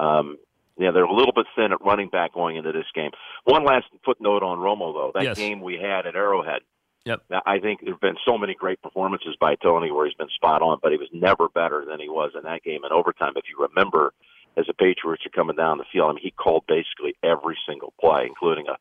Um, 0.00 0.38
yeah, 0.76 0.90
they're 0.92 1.04
a 1.04 1.12
little 1.12 1.32
bit 1.32 1.46
thin 1.56 1.72
at 1.72 1.84
running 1.84 2.08
back 2.08 2.32
going 2.34 2.56
into 2.56 2.72
this 2.72 2.86
game. 2.94 3.10
One 3.44 3.64
last 3.64 3.86
footnote 4.04 4.42
on 4.42 4.58
Romo, 4.58 4.92
though. 4.92 5.10
That 5.14 5.22
Yes. 5.24 5.38
game 5.38 5.60
we 5.60 5.76
had 5.76 6.06
at 6.06 6.14
Arrowhead. 6.16 6.62
Yep. 7.08 7.42
I 7.46 7.58
think 7.58 7.80
there 7.80 7.94
have 7.94 8.00
been 8.00 8.16
so 8.26 8.36
many 8.36 8.54
great 8.54 8.82
performances 8.82 9.34
by 9.40 9.54
Tony 9.56 9.90
where 9.90 10.04
he's 10.04 10.14
been 10.14 10.28
spot 10.28 10.60
on, 10.60 10.78
but 10.82 10.92
he 10.92 10.98
was 10.98 11.08
never 11.12 11.48
better 11.48 11.84
than 11.88 12.00
he 12.00 12.08
was 12.08 12.32
in 12.36 12.42
that 12.42 12.62
game 12.62 12.84
in 12.84 12.92
overtime. 12.92 13.32
If 13.36 13.44
you 13.48 13.66
remember, 13.66 14.12
as 14.58 14.66
the 14.66 14.74
Patriots 14.74 15.24
are 15.24 15.30
coming 15.30 15.56
down 15.56 15.78
the 15.78 15.84
field, 15.90 16.10
I 16.10 16.12
mean, 16.12 16.22
he 16.22 16.32
called 16.32 16.64
basically 16.68 17.14
every 17.22 17.56
single 17.66 17.94
play, 17.98 18.26
including 18.26 18.66
a 18.68 18.76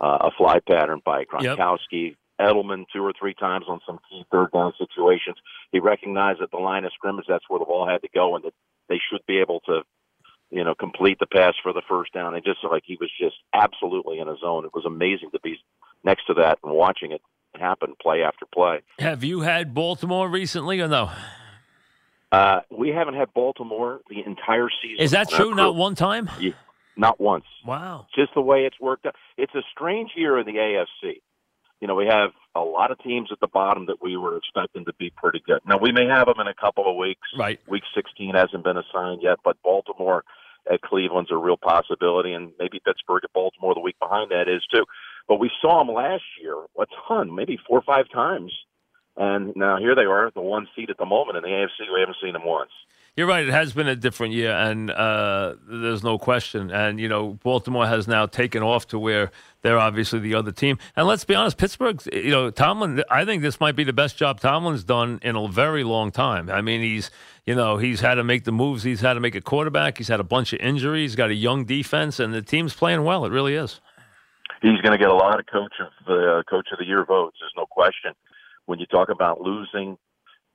uh, 0.00 0.28
a 0.28 0.30
fly 0.36 0.60
pattern 0.60 1.02
by 1.04 1.24
Gronkowski, 1.24 2.14
Edelman 2.40 2.84
two 2.92 3.02
or 3.02 3.12
three 3.18 3.34
times 3.34 3.64
on 3.68 3.80
some 3.84 3.98
key 4.08 4.24
third 4.30 4.52
down 4.52 4.72
situations. 4.78 5.36
He 5.72 5.80
recognized 5.80 6.40
at 6.40 6.52
the 6.52 6.58
line 6.58 6.84
of 6.84 6.92
scrimmage 6.92 7.26
that's 7.28 7.48
where 7.48 7.58
the 7.58 7.64
ball 7.64 7.88
had 7.88 8.02
to 8.02 8.08
go, 8.14 8.36
and 8.36 8.44
that 8.44 8.54
they 8.88 9.00
should 9.10 9.26
be 9.26 9.38
able 9.38 9.60
to, 9.66 9.82
you 10.50 10.62
know, 10.62 10.74
complete 10.74 11.18
the 11.18 11.26
pass 11.26 11.54
for 11.62 11.72
the 11.72 11.82
first 11.88 12.12
down. 12.12 12.34
And 12.34 12.44
just 12.44 12.60
like 12.62 12.84
he 12.86 12.96
was 13.00 13.10
just 13.20 13.36
absolutely 13.52 14.20
in 14.20 14.28
a 14.28 14.36
zone. 14.36 14.64
It 14.64 14.74
was 14.74 14.84
amazing 14.84 15.30
to 15.32 15.40
be 15.40 15.58
next 16.04 16.26
to 16.26 16.34
that 16.34 16.58
and 16.62 16.72
watching 16.72 17.10
it 17.10 17.20
happen 17.58 17.94
play 18.00 18.22
after 18.22 18.46
play. 18.46 18.80
Have 18.98 19.24
you 19.24 19.40
had 19.40 19.74
Baltimore 19.74 20.28
recently 20.28 20.80
or 20.80 20.88
no? 20.88 21.10
Uh, 22.30 22.60
we 22.70 22.90
haven't 22.90 23.14
had 23.14 23.32
Baltimore 23.32 24.00
the 24.10 24.22
entire 24.24 24.68
season. 24.82 25.02
Is 25.02 25.12
that 25.12 25.30
true? 25.30 25.54
Not 25.54 25.74
one 25.74 25.94
time? 25.94 26.30
Yeah, 26.38 26.52
not 26.96 27.20
once. 27.20 27.44
Wow. 27.64 28.06
Just 28.14 28.34
the 28.34 28.42
way 28.42 28.60
it's 28.66 28.78
worked 28.80 29.06
out. 29.06 29.14
It's 29.36 29.54
a 29.54 29.62
strange 29.72 30.10
year 30.14 30.38
in 30.38 30.46
the 30.46 30.52
AFC. 30.52 31.20
You 31.80 31.86
know, 31.86 31.94
we 31.94 32.06
have 32.06 32.30
a 32.56 32.60
lot 32.60 32.90
of 32.90 32.98
teams 32.98 33.28
at 33.32 33.38
the 33.40 33.46
bottom 33.46 33.86
that 33.86 34.02
we 34.02 34.16
were 34.16 34.36
expecting 34.36 34.84
to 34.86 34.92
be 34.98 35.10
pretty 35.16 35.40
good. 35.46 35.60
Now, 35.66 35.78
we 35.78 35.92
may 35.92 36.06
have 36.06 36.26
them 36.26 36.40
in 36.40 36.48
a 36.48 36.54
couple 36.54 36.90
of 36.90 36.96
weeks. 36.96 37.28
Right. 37.38 37.60
Week 37.68 37.84
16 37.94 38.34
hasn't 38.34 38.64
been 38.64 38.76
assigned 38.76 39.22
yet, 39.22 39.38
but 39.44 39.56
Baltimore 39.62 40.24
at 40.70 40.82
Cleveland's 40.82 41.30
a 41.30 41.36
real 41.36 41.56
possibility, 41.56 42.32
and 42.32 42.52
maybe 42.58 42.80
Pittsburgh 42.84 43.22
at 43.24 43.32
Baltimore 43.32 43.74
the 43.74 43.80
week 43.80 43.98
behind 44.00 44.30
that 44.32 44.48
is 44.48 44.62
too. 44.74 44.84
But 45.28 45.38
we 45.38 45.50
saw 45.60 45.84
them 45.84 45.94
last 45.94 46.24
year 46.40 46.54
a 46.56 46.86
ton, 47.06 47.34
maybe 47.34 47.58
four 47.68 47.78
or 47.78 47.82
five 47.82 48.06
times. 48.12 48.52
And 49.16 49.52
now 49.56 49.78
here 49.78 49.94
they 49.94 50.04
are, 50.04 50.30
the 50.34 50.40
one 50.40 50.68
seed 50.74 50.90
at 50.90 50.96
the 50.96 51.04
moment 51.04 51.36
in 51.36 51.42
the 51.42 51.48
AFC. 51.48 51.92
We 51.92 52.00
haven't 52.00 52.16
seen 52.22 52.32
them 52.32 52.44
once. 52.44 52.70
You're 53.18 53.26
right. 53.26 53.44
It 53.44 53.50
has 53.50 53.72
been 53.72 53.88
a 53.88 53.96
different 53.96 54.32
year, 54.32 54.52
and 54.52 54.92
uh, 54.92 55.56
there's 55.68 56.04
no 56.04 56.18
question. 56.18 56.70
And 56.70 57.00
you 57.00 57.08
know, 57.08 57.36
Baltimore 57.42 57.84
has 57.84 58.06
now 58.06 58.26
taken 58.26 58.62
off 58.62 58.86
to 58.88 58.98
where 58.98 59.32
they're 59.62 59.76
obviously 59.76 60.20
the 60.20 60.36
other 60.36 60.52
team. 60.52 60.78
And 60.94 61.08
let's 61.08 61.24
be 61.24 61.34
honest, 61.34 61.56
Pittsburgh. 61.56 62.00
You 62.12 62.30
know, 62.30 62.50
Tomlin. 62.52 63.02
I 63.10 63.24
think 63.24 63.42
this 63.42 63.58
might 63.58 63.74
be 63.74 63.82
the 63.82 63.92
best 63.92 64.16
job 64.16 64.38
Tomlin's 64.38 64.84
done 64.84 65.18
in 65.22 65.34
a 65.34 65.48
very 65.48 65.82
long 65.82 66.12
time. 66.12 66.48
I 66.48 66.60
mean, 66.60 66.80
he's 66.80 67.10
you 67.44 67.56
know 67.56 67.76
he's 67.76 67.98
had 67.98 68.14
to 68.14 68.24
make 68.24 68.44
the 68.44 68.52
moves. 68.52 68.84
He's 68.84 69.00
had 69.00 69.14
to 69.14 69.20
make 69.20 69.34
a 69.34 69.40
quarterback. 69.40 69.98
He's 69.98 70.06
had 70.06 70.20
a 70.20 70.24
bunch 70.24 70.52
of 70.52 70.60
injuries. 70.60 71.10
He's 71.10 71.16
got 71.16 71.30
a 71.30 71.34
young 71.34 71.64
defense, 71.64 72.20
and 72.20 72.32
the 72.32 72.40
team's 72.40 72.72
playing 72.72 73.02
well. 73.02 73.24
It 73.24 73.32
really 73.32 73.56
is. 73.56 73.80
He's 74.62 74.80
going 74.80 74.92
to 74.92 74.98
get 74.98 75.10
a 75.10 75.14
lot 75.14 75.40
of 75.40 75.46
coach 75.46 75.74
of 75.80 75.92
the 76.06 76.38
uh, 76.38 76.42
coach 76.44 76.68
of 76.72 76.78
the 76.78 76.86
year 76.86 77.04
votes. 77.04 77.36
There's 77.40 77.52
no 77.56 77.66
question. 77.66 78.12
When 78.66 78.78
you 78.78 78.86
talk 78.86 79.08
about 79.08 79.40
losing 79.40 79.96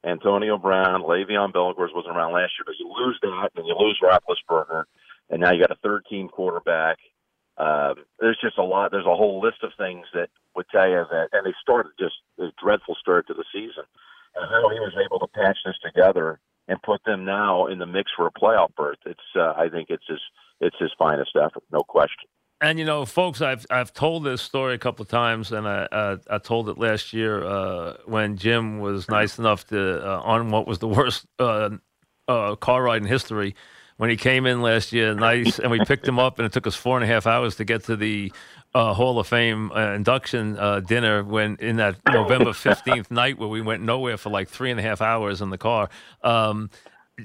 Antonio 0.06 0.58
Brown, 0.58 1.02
Le'Veon 1.04 1.54
Bell, 1.54 1.70
of 1.70 1.76
course, 1.76 1.92
wasn't 1.96 2.16
around 2.16 2.34
last 2.34 2.54
year, 2.58 2.66
but 2.66 2.76
you 2.80 2.88
lose 2.88 3.18
that, 3.22 3.50
and 3.56 3.66
you 3.66 3.76
lose 3.78 4.00
Roethlisberger, 4.04 4.84
and 5.30 5.42
now 5.42 5.52
you 5.52 5.60
got 5.60 5.72
a 5.72 5.80
third 5.82 6.04
team 6.10 6.28
quarterback. 6.28 6.98
Um, 7.58 7.96
there's 8.20 8.40
just 8.42 8.58
a 8.58 8.64
lot. 8.64 8.92
There's 8.92 9.06
a 9.06 9.16
whole 9.16 9.40
list 9.40 9.64
of 9.64 9.72
things 9.78 10.06
that 10.14 10.30
would 10.56 10.66
tell 10.72 10.90
you 10.90 11.06
that, 11.10 11.30
and 11.32 11.46
they 11.46 11.54
started 11.62 11.94
just 12.00 12.16
a 12.40 12.48
dreadful 12.62 12.96
start 13.00 13.28
to 13.28 13.34
the 13.34 13.46
season, 13.54 13.84
and 14.36 14.50
how 14.50 14.70
he 14.70 14.80
was 14.80 14.94
able 15.04 15.20
to 15.20 15.28
patch 15.28 15.58
this 15.66 15.76
together 15.84 16.40
and 16.68 16.82
put 16.82 17.04
them 17.06 17.26
now 17.26 17.68
in 17.68 17.80
the 17.80 17.86
mix 17.86 18.12
for 18.16 18.28
a 18.28 18.32
playoff 18.32 18.74
berth. 18.76 18.98
It's, 19.06 19.20
uh, 19.36 19.54
I 19.58 19.70
think, 19.70 19.90
it's 19.90 20.06
his, 20.08 20.22
it's 20.60 20.78
his 20.80 20.92
finest 20.98 21.32
effort, 21.36 21.64
no 21.72 21.82
question. 21.82 22.30
And 22.64 22.80
you 22.80 22.86
know, 22.86 23.06
folks, 23.06 23.42
I've 23.42 23.66
I've 23.70 23.94
told 23.94 24.24
this 24.24 24.42
story 24.42 24.74
a 24.74 24.78
couple 24.78 25.04
of 25.04 25.10
times, 25.10 25.52
and 25.52 25.68
I 25.68 25.84
uh, 25.92 26.18
I 26.30 26.38
told 26.38 26.70
it 26.70 26.78
last 26.78 27.12
year 27.12 27.44
uh, 27.44 27.98
when 28.06 28.38
Jim 28.38 28.80
was 28.80 29.10
nice 29.10 29.38
enough 29.38 29.68
to 29.68 30.02
uh, 30.02 30.22
on 30.22 30.50
what 30.50 30.66
was 30.66 30.80
the 30.80 30.88
worst 30.88 31.26
uh, 31.40 31.72
uh, 32.30 32.56
car 32.56 32.82
ride 32.82 33.02
in 33.02 33.08
history 33.10 33.54
when 33.98 34.10
he 34.10 34.16
came 34.16 34.46
in 34.46 34.62
last 34.62 34.94
year, 34.94 35.14
nice, 35.14 35.60
and 35.60 35.72
we 35.72 35.84
picked 35.84 36.08
him 36.08 36.20
up, 36.20 36.40
and 36.40 36.46
it 36.46 36.54
took 36.54 36.66
us 36.66 36.74
four 36.74 36.96
and 36.96 37.04
a 37.04 37.08
half 37.08 37.28
hours 37.28 37.58
to 37.58 37.66
get 37.66 37.84
to 37.84 37.98
the 37.98 38.32
uh, 38.74 38.94
Hall 38.94 39.20
of 39.20 39.28
Fame 39.28 39.70
induction 39.74 40.54
dinner 40.88 41.22
when 41.22 41.58
in 41.58 41.76
that 41.76 41.98
November 42.14 42.54
fifteenth 42.54 43.12
night 43.12 43.38
where 43.38 43.50
we 43.50 43.60
went 43.60 43.84
nowhere 43.84 44.16
for 44.16 44.30
like 44.30 44.48
three 44.48 44.72
and 44.72 44.80
a 44.80 44.84
half 44.84 45.02
hours 45.02 45.42
in 45.42 45.50
the 45.50 45.58
car. 45.58 45.90
Um, 46.24 46.70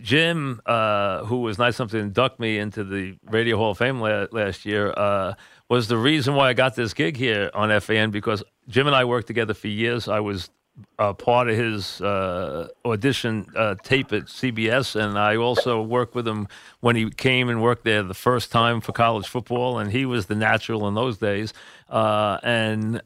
Jim, 0.03 0.61
uh, 0.67 1.25
who 1.25 1.39
was 1.39 1.59
nice 1.59 1.79
enough 1.79 1.91
to 1.93 1.99
induct 1.99 2.39
me 2.39 2.59
into 2.59 2.85
the 2.85 3.17
Radio 3.25 3.57
Hall 3.57 3.71
of 3.71 3.79
Fame 3.79 4.01
la- 4.01 4.27
last 4.33 4.67
year, 4.67 4.93
uh, 4.97 5.35
was 5.69 5.89
the 5.89 5.97
reason 5.97 6.35
why 6.35 6.49
I 6.49 6.53
got 6.53 6.77
this 6.77 6.93
gig 6.93 7.17
here 7.17 7.51
on 7.55 7.79
FAN 7.81 8.11
because 8.11 8.43
Jim 8.69 8.87
and 8.87 8.95
I 8.95 9.05
worked 9.05 9.27
together 9.27 9.55
for 9.55 9.69
years. 9.69 10.07
I 10.07 10.21
was 10.21 10.51
uh, 10.99 11.13
part 11.13 11.49
of 11.49 11.57
his 11.57 12.01
uh, 12.03 12.69
audition 12.85 13.47
uh, 13.57 13.75
tape 13.83 14.13
at 14.13 14.25
CBS, 14.25 14.95
and 14.95 15.19
I 15.19 15.37
also 15.37 15.83
worked 15.83 16.15
with 16.15 16.29
him 16.29 16.49
when 16.81 16.95
he 16.95 17.11
came 17.11 17.49
and 17.49 17.63
worked 17.63 17.85
there 17.85 18.03
the 18.03 18.15
first 18.15 18.53
time 18.53 18.81
for 18.81 18.93
college 18.93 19.27
football, 19.27 19.79
and 19.79 19.91
he 19.91 20.05
was 20.05 20.27
the 20.27 20.37
natural 20.37 20.87
in 20.87 20.95
those 20.95 21.17
days. 21.19 21.53
Uh, 21.89 22.39
and 22.43 23.01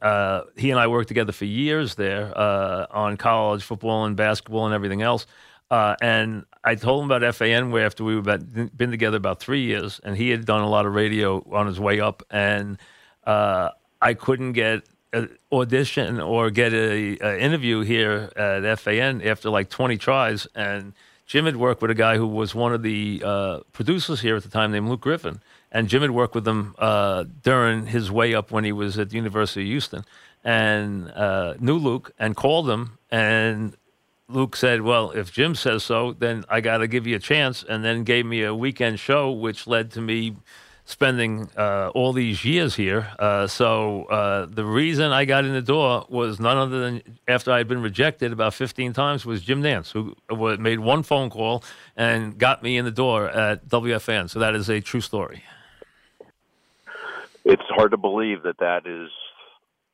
he 0.57 0.71
and 0.71 0.81
I 0.81 0.89
worked 0.89 1.09
together 1.09 1.33
for 1.33 1.45
years 1.45 1.95
there 1.95 2.37
on 2.37 3.17
college 3.17 3.63
football 3.63 4.05
and 4.05 4.17
basketball 4.17 4.67
and 4.67 4.75
everything 4.75 5.01
else. 5.01 5.27
And 5.73 6.45
I 6.65 6.75
told 6.75 7.05
him 7.05 7.11
about 7.11 7.35
FAN 7.35 7.77
after 7.77 8.05
we 8.05 8.15
had 8.23 8.77
been 8.77 8.91
together 8.91 9.17
about 9.17 9.41
three 9.41 9.63
years, 9.63 10.01
and 10.05 10.17
he 10.17 10.31
had 10.31 10.45
done 10.45 10.63
a 10.63 10.69
lot 10.69 10.87
of 10.87 10.95
radio 10.95 11.45
on 11.51 11.67
his 11.67 11.81
way 11.81 12.01
up, 12.01 12.23
and 12.31 12.79
I 13.27 14.15
couldn't 14.15 14.53
get 14.53 14.83
an 15.13 15.31
audition 15.53 16.21
or 16.21 16.51
get 16.51 16.73
a, 16.73 17.19
a, 17.21 17.39
interview 17.39 17.83
here 17.83 18.31
at 18.35 18.79
FAN 18.81 19.23
after 19.23 19.51
like 19.51 19.69
20 19.69 19.97
tries. 19.99 20.47
And 20.55 20.93
Jim 21.27 21.45
had 21.45 21.57
worked 21.57 21.83
with 21.83 21.91
a 21.91 21.95
guy 21.95 22.17
who 22.17 22.27
was 22.27 22.55
one 22.55 22.73
of 22.73 22.83
the 22.83 23.23
uh, 23.25 23.61
producers 23.73 24.21
here 24.21 24.37
at 24.37 24.43
the 24.43 24.49
time 24.49 24.73
named 24.73 24.89
Luke 24.89 25.03
Griffin. 25.03 25.41
And 25.71 25.89
Jim 25.89 26.03
had 26.03 26.11
worked 26.11 26.35
with 26.35 26.47
him 26.47 26.75
uh, 26.79 27.25
during 27.43 27.87
his 27.87 28.11
way 28.11 28.35
up 28.35 28.51
when 28.51 28.65
he 28.65 28.73
was 28.73 28.99
at 28.99 29.11
the 29.11 29.17
University 29.17 29.63
of 29.63 29.67
Houston 29.67 30.05
and 30.45 31.11
uh, 31.13 31.55
knew 31.61 31.77
Luke 31.77 32.13
and 32.19 32.35
called 32.35 32.69
him. 32.69 32.99
And 33.11 33.77
Luke 34.33 34.57
said, 34.57 34.83
Well, 34.83 35.11
if 35.11 35.33
Jim 35.33 35.55
says 35.55 35.83
so, 35.83 36.13
then 36.13 36.45
I 36.49 36.61
got 36.61 36.79
to 36.79 36.89
give 36.89 37.07
you 37.07 37.17
a 37.17 37.21
chance. 37.21 37.65
And 37.69 37.85
then 37.85 38.05
gave 38.05 38.27
me 38.27 38.43
a 38.43 38.55
weekend 38.55 38.99
show, 38.99 39.31
which 39.31 39.67
led 39.67 39.91
to 39.93 40.01
me 40.01 40.37
spending 40.85 41.49
uh, 41.57 41.91
all 41.95 42.13
these 42.13 42.45
years 42.45 42.75
here. 42.75 43.09
Uh, 43.19 43.47
so 43.47 44.05
uh, 44.05 44.47
the 44.47 44.65
reason 44.65 45.13
I 45.13 45.25
got 45.25 45.45
in 45.45 45.53
the 45.53 45.63
door 45.63 46.07
was 46.09 46.41
none 46.41 46.57
other 46.57 46.81
than 46.81 47.03
after 47.29 47.53
I 47.53 47.59
had 47.59 47.69
been 47.69 47.83
rejected 47.83 48.33
about 48.33 48.55
15 48.55 48.93
times 48.93 49.25
was 49.25 49.43
Jim 49.43 49.63
Nantz, 49.63 49.93
who 49.93 50.17
made 50.59 50.81
one 50.81 51.03
phone 51.03 51.31
call 51.31 51.63
and 51.97 52.37
got 52.37 52.63
me 52.63 52.77
in 52.77 52.85
the 52.85 52.91
door 52.91 53.29
at 53.29 53.69
WFAN. 53.69 54.29
So 54.29 54.39
that 54.41 54.55
is 54.55 54.69
a 54.69 54.81
true 54.81 55.01
story. 55.01 55.45
It's 57.45 57.63
hard 57.69 57.91
to 57.91 57.97
believe 57.97 58.43
that 58.43 58.59
that 58.59 58.87
is 58.87 59.11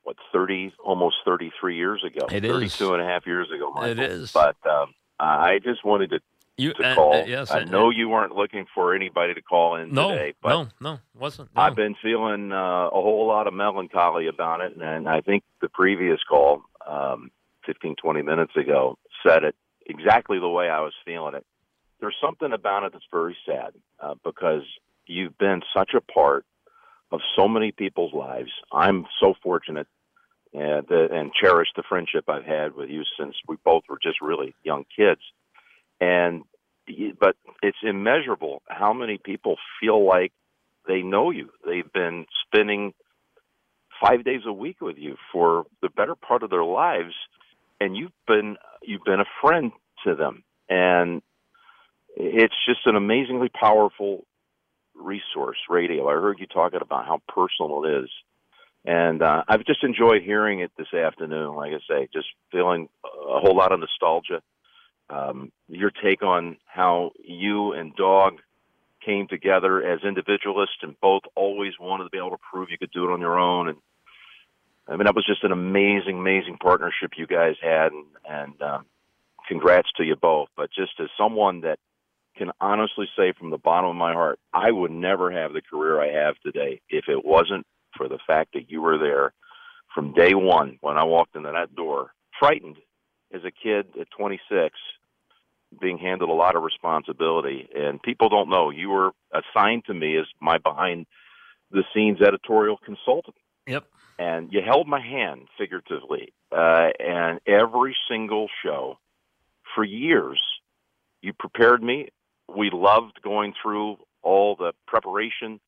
what 0.08 0.16
30 0.32 0.72
almost 0.82 1.16
33 1.26 1.76
years 1.76 2.02
ago 2.02 2.24
it 2.30 2.42
32 2.42 2.64
is. 2.64 2.80
and 2.80 3.02
a 3.02 3.04
half 3.04 3.26
years 3.26 3.48
ago 3.54 3.70
Michael. 3.74 3.90
it 3.90 3.98
is 3.98 4.32
but 4.32 4.56
um, 4.66 4.94
i 5.20 5.58
just 5.62 5.84
wanted 5.84 6.08
to 6.08 6.20
you, 6.56 6.72
to 6.72 6.82
uh, 6.82 6.94
call. 6.96 7.14
uh, 7.14 7.24
yes, 7.24 7.52
I 7.52 7.60
uh, 7.60 7.64
know 7.66 7.90
you 7.90 8.08
weren't 8.08 8.34
looking 8.34 8.66
for 8.74 8.92
anybody 8.92 9.32
to 9.32 9.40
call 9.40 9.76
in 9.76 9.94
no, 9.94 10.10
today, 10.10 10.34
but 10.42 10.48
no, 10.48 10.68
no, 10.80 10.98
wasn't. 11.14 11.54
No. 11.54 11.62
I've 11.62 11.76
been 11.76 11.94
feeling 12.02 12.50
uh, 12.50 12.88
a 12.88 12.90
whole 12.90 13.28
lot 13.28 13.46
of 13.46 13.54
melancholy 13.54 14.26
about 14.26 14.60
it, 14.60 14.76
and 14.76 15.08
I 15.08 15.20
think 15.20 15.44
the 15.62 15.68
previous 15.68 16.18
call, 16.28 16.62
um, 16.84 17.30
15, 17.64 17.94
20 18.02 18.22
minutes 18.22 18.56
ago, 18.56 18.98
said 19.24 19.44
it 19.44 19.54
exactly 19.86 20.40
the 20.40 20.48
way 20.48 20.68
I 20.68 20.80
was 20.80 20.94
feeling 21.04 21.36
it. 21.36 21.46
There's 22.00 22.16
something 22.20 22.52
about 22.52 22.82
it 22.82 22.92
that's 22.92 23.06
very 23.08 23.36
sad 23.46 23.74
uh, 24.00 24.14
because 24.24 24.62
you've 25.06 25.38
been 25.38 25.62
such 25.72 25.94
a 25.94 26.00
part 26.00 26.44
of 27.12 27.20
so 27.36 27.46
many 27.46 27.70
people's 27.70 28.12
lives. 28.12 28.50
I'm 28.72 29.06
so 29.20 29.34
fortunate 29.42 29.86
and, 30.52 30.90
uh, 30.90 31.08
and 31.10 31.32
cherish 31.32 31.68
the 31.76 31.82
friendship 31.88 32.28
I've 32.28 32.44
had 32.44 32.74
with 32.74 32.90
you 32.90 33.02
since 33.18 33.34
we 33.46 33.56
both 33.64 33.82
were 33.88 33.98
just 34.02 34.20
really 34.20 34.54
young 34.64 34.84
kids 34.96 35.20
and 36.00 36.44
but 37.20 37.36
it's 37.62 37.78
immeasurable 37.82 38.62
how 38.66 38.92
many 38.92 39.18
people 39.18 39.56
feel 39.80 40.06
like 40.06 40.32
they 40.86 41.02
know 41.02 41.30
you. 41.30 41.50
They've 41.66 41.92
been 41.92 42.26
spending 42.46 42.94
five 44.02 44.24
days 44.24 44.42
a 44.46 44.52
week 44.52 44.80
with 44.80 44.96
you 44.96 45.16
for 45.32 45.66
the 45.82 45.90
better 45.90 46.14
part 46.14 46.42
of 46.42 46.50
their 46.50 46.64
lives, 46.64 47.14
and 47.80 47.96
you've 47.96 48.12
been 48.26 48.56
you've 48.82 49.04
been 49.04 49.20
a 49.20 49.26
friend 49.42 49.72
to 50.04 50.14
them, 50.14 50.44
and 50.68 51.20
it's 52.16 52.54
just 52.66 52.86
an 52.86 52.96
amazingly 52.96 53.48
powerful 53.50 54.24
resource. 54.94 55.58
Radio. 55.68 56.08
I 56.08 56.14
heard 56.14 56.38
you 56.40 56.46
talking 56.46 56.80
about 56.80 57.06
how 57.06 57.20
personal 57.28 57.84
it 57.84 58.04
is. 58.04 58.10
And 58.88 59.22
uh, 59.22 59.42
I've 59.46 59.66
just 59.66 59.84
enjoyed 59.84 60.22
hearing 60.22 60.60
it 60.60 60.72
this 60.78 60.94
afternoon. 60.94 61.54
Like 61.54 61.72
I 61.72 61.78
say, 61.86 62.08
just 62.10 62.28
feeling 62.50 62.88
a 63.04 63.38
whole 63.38 63.54
lot 63.54 63.70
of 63.70 63.80
nostalgia 63.80 64.40
um, 65.10 65.52
your 65.68 65.90
take 65.90 66.22
on 66.22 66.56
how 66.66 67.12
you 67.22 67.72
and 67.72 67.94
Dog 67.96 68.40
came 69.04 69.26
together 69.28 69.82
as 69.82 70.00
individualists 70.04 70.76
and 70.82 70.98
both 71.00 71.22
always 71.34 71.72
wanted 71.80 72.04
to 72.04 72.10
be 72.10 72.18
able 72.18 72.30
to 72.30 72.38
prove 72.50 72.68
you 72.70 72.78
could 72.78 72.90
do 72.90 73.04
it 73.04 73.12
on 73.12 73.20
your 73.20 73.38
own. 73.38 73.68
And 73.68 73.78
I 74.86 74.96
mean, 74.96 75.04
that 75.04 75.14
was 75.14 75.26
just 75.26 75.44
an 75.44 75.52
amazing, 75.52 76.18
amazing 76.18 76.58
partnership 76.60 77.12
you 77.16 77.26
guys 77.26 77.54
had. 77.62 77.92
And, 77.92 78.06
and 78.28 78.62
um, 78.62 78.86
congrats 79.46 79.88
to 79.96 80.04
you 80.04 80.16
both. 80.16 80.48
But 80.56 80.70
just 80.72 80.92
as 81.00 81.08
someone 81.16 81.62
that 81.62 81.78
can 82.36 82.50
honestly 82.60 83.06
say 83.16 83.32
from 83.32 83.50
the 83.50 83.58
bottom 83.58 83.90
of 83.90 83.96
my 83.96 84.12
heart, 84.12 84.38
I 84.52 84.70
would 84.70 84.90
never 84.90 85.30
have 85.30 85.52
the 85.52 85.62
career 85.62 86.00
I 86.00 86.24
have 86.24 86.34
today 86.44 86.80
if 86.88 87.08
it 87.08 87.24
wasn't 87.24 87.66
for 87.96 88.08
the 88.08 88.18
fact 88.26 88.54
that 88.54 88.70
you 88.70 88.82
were 88.82 88.98
there 88.98 89.32
from 89.94 90.12
day 90.12 90.34
one 90.34 90.78
when 90.80 90.96
I 90.96 91.04
walked 91.04 91.36
into 91.36 91.50
that 91.52 91.74
door, 91.74 92.12
frightened 92.38 92.76
as 93.32 93.42
a 93.44 93.50
kid 93.50 93.86
at 94.00 94.10
26 94.16 94.74
being 95.80 95.98
handed 95.98 96.28
a 96.28 96.32
lot 96.32 96.56
of 96.56 96.62
responsibility. 96.62 97.68
And 97.74 98.02
people 98.02 98.28
don't 98.28 98.48
know 98.48 98.70
you 98.70 98.90
were 98.90 99.10
assigned 99.32 99.84
to 99.86 99.94
me 99.94 100.16
as 100.16 100.26
my 100.40 100.58
behind 100.58 101.06
the 101.70 101.84
scenes 101.94 102.20
editorial 102.20 102.78
consultant. 102.78 103.36
Yep. 103.66 103.84
And 104.18 104.52
you 104.52 104.60
held 104.64 104.88
my 104.88 105.00
hand 105.00 105.48
figuratively. 105.58 106.32
Uh, 106.50 106.88
and 106.98 107.40
every 107.46 107.94
single 108.10 108.48
show 108.64 108.98
for 109.74 109.84
years, 109.84 110.40
you 111.20 111.32
prepared 111.32 111.82
me. 111.82 112.08
We 112.48 112.70
loved 112.72 113.20
going 113.22 113.52
through 113.62 113.98
all 114.22 114.56
the 114.56 114.72
preparation, 114.86 115.60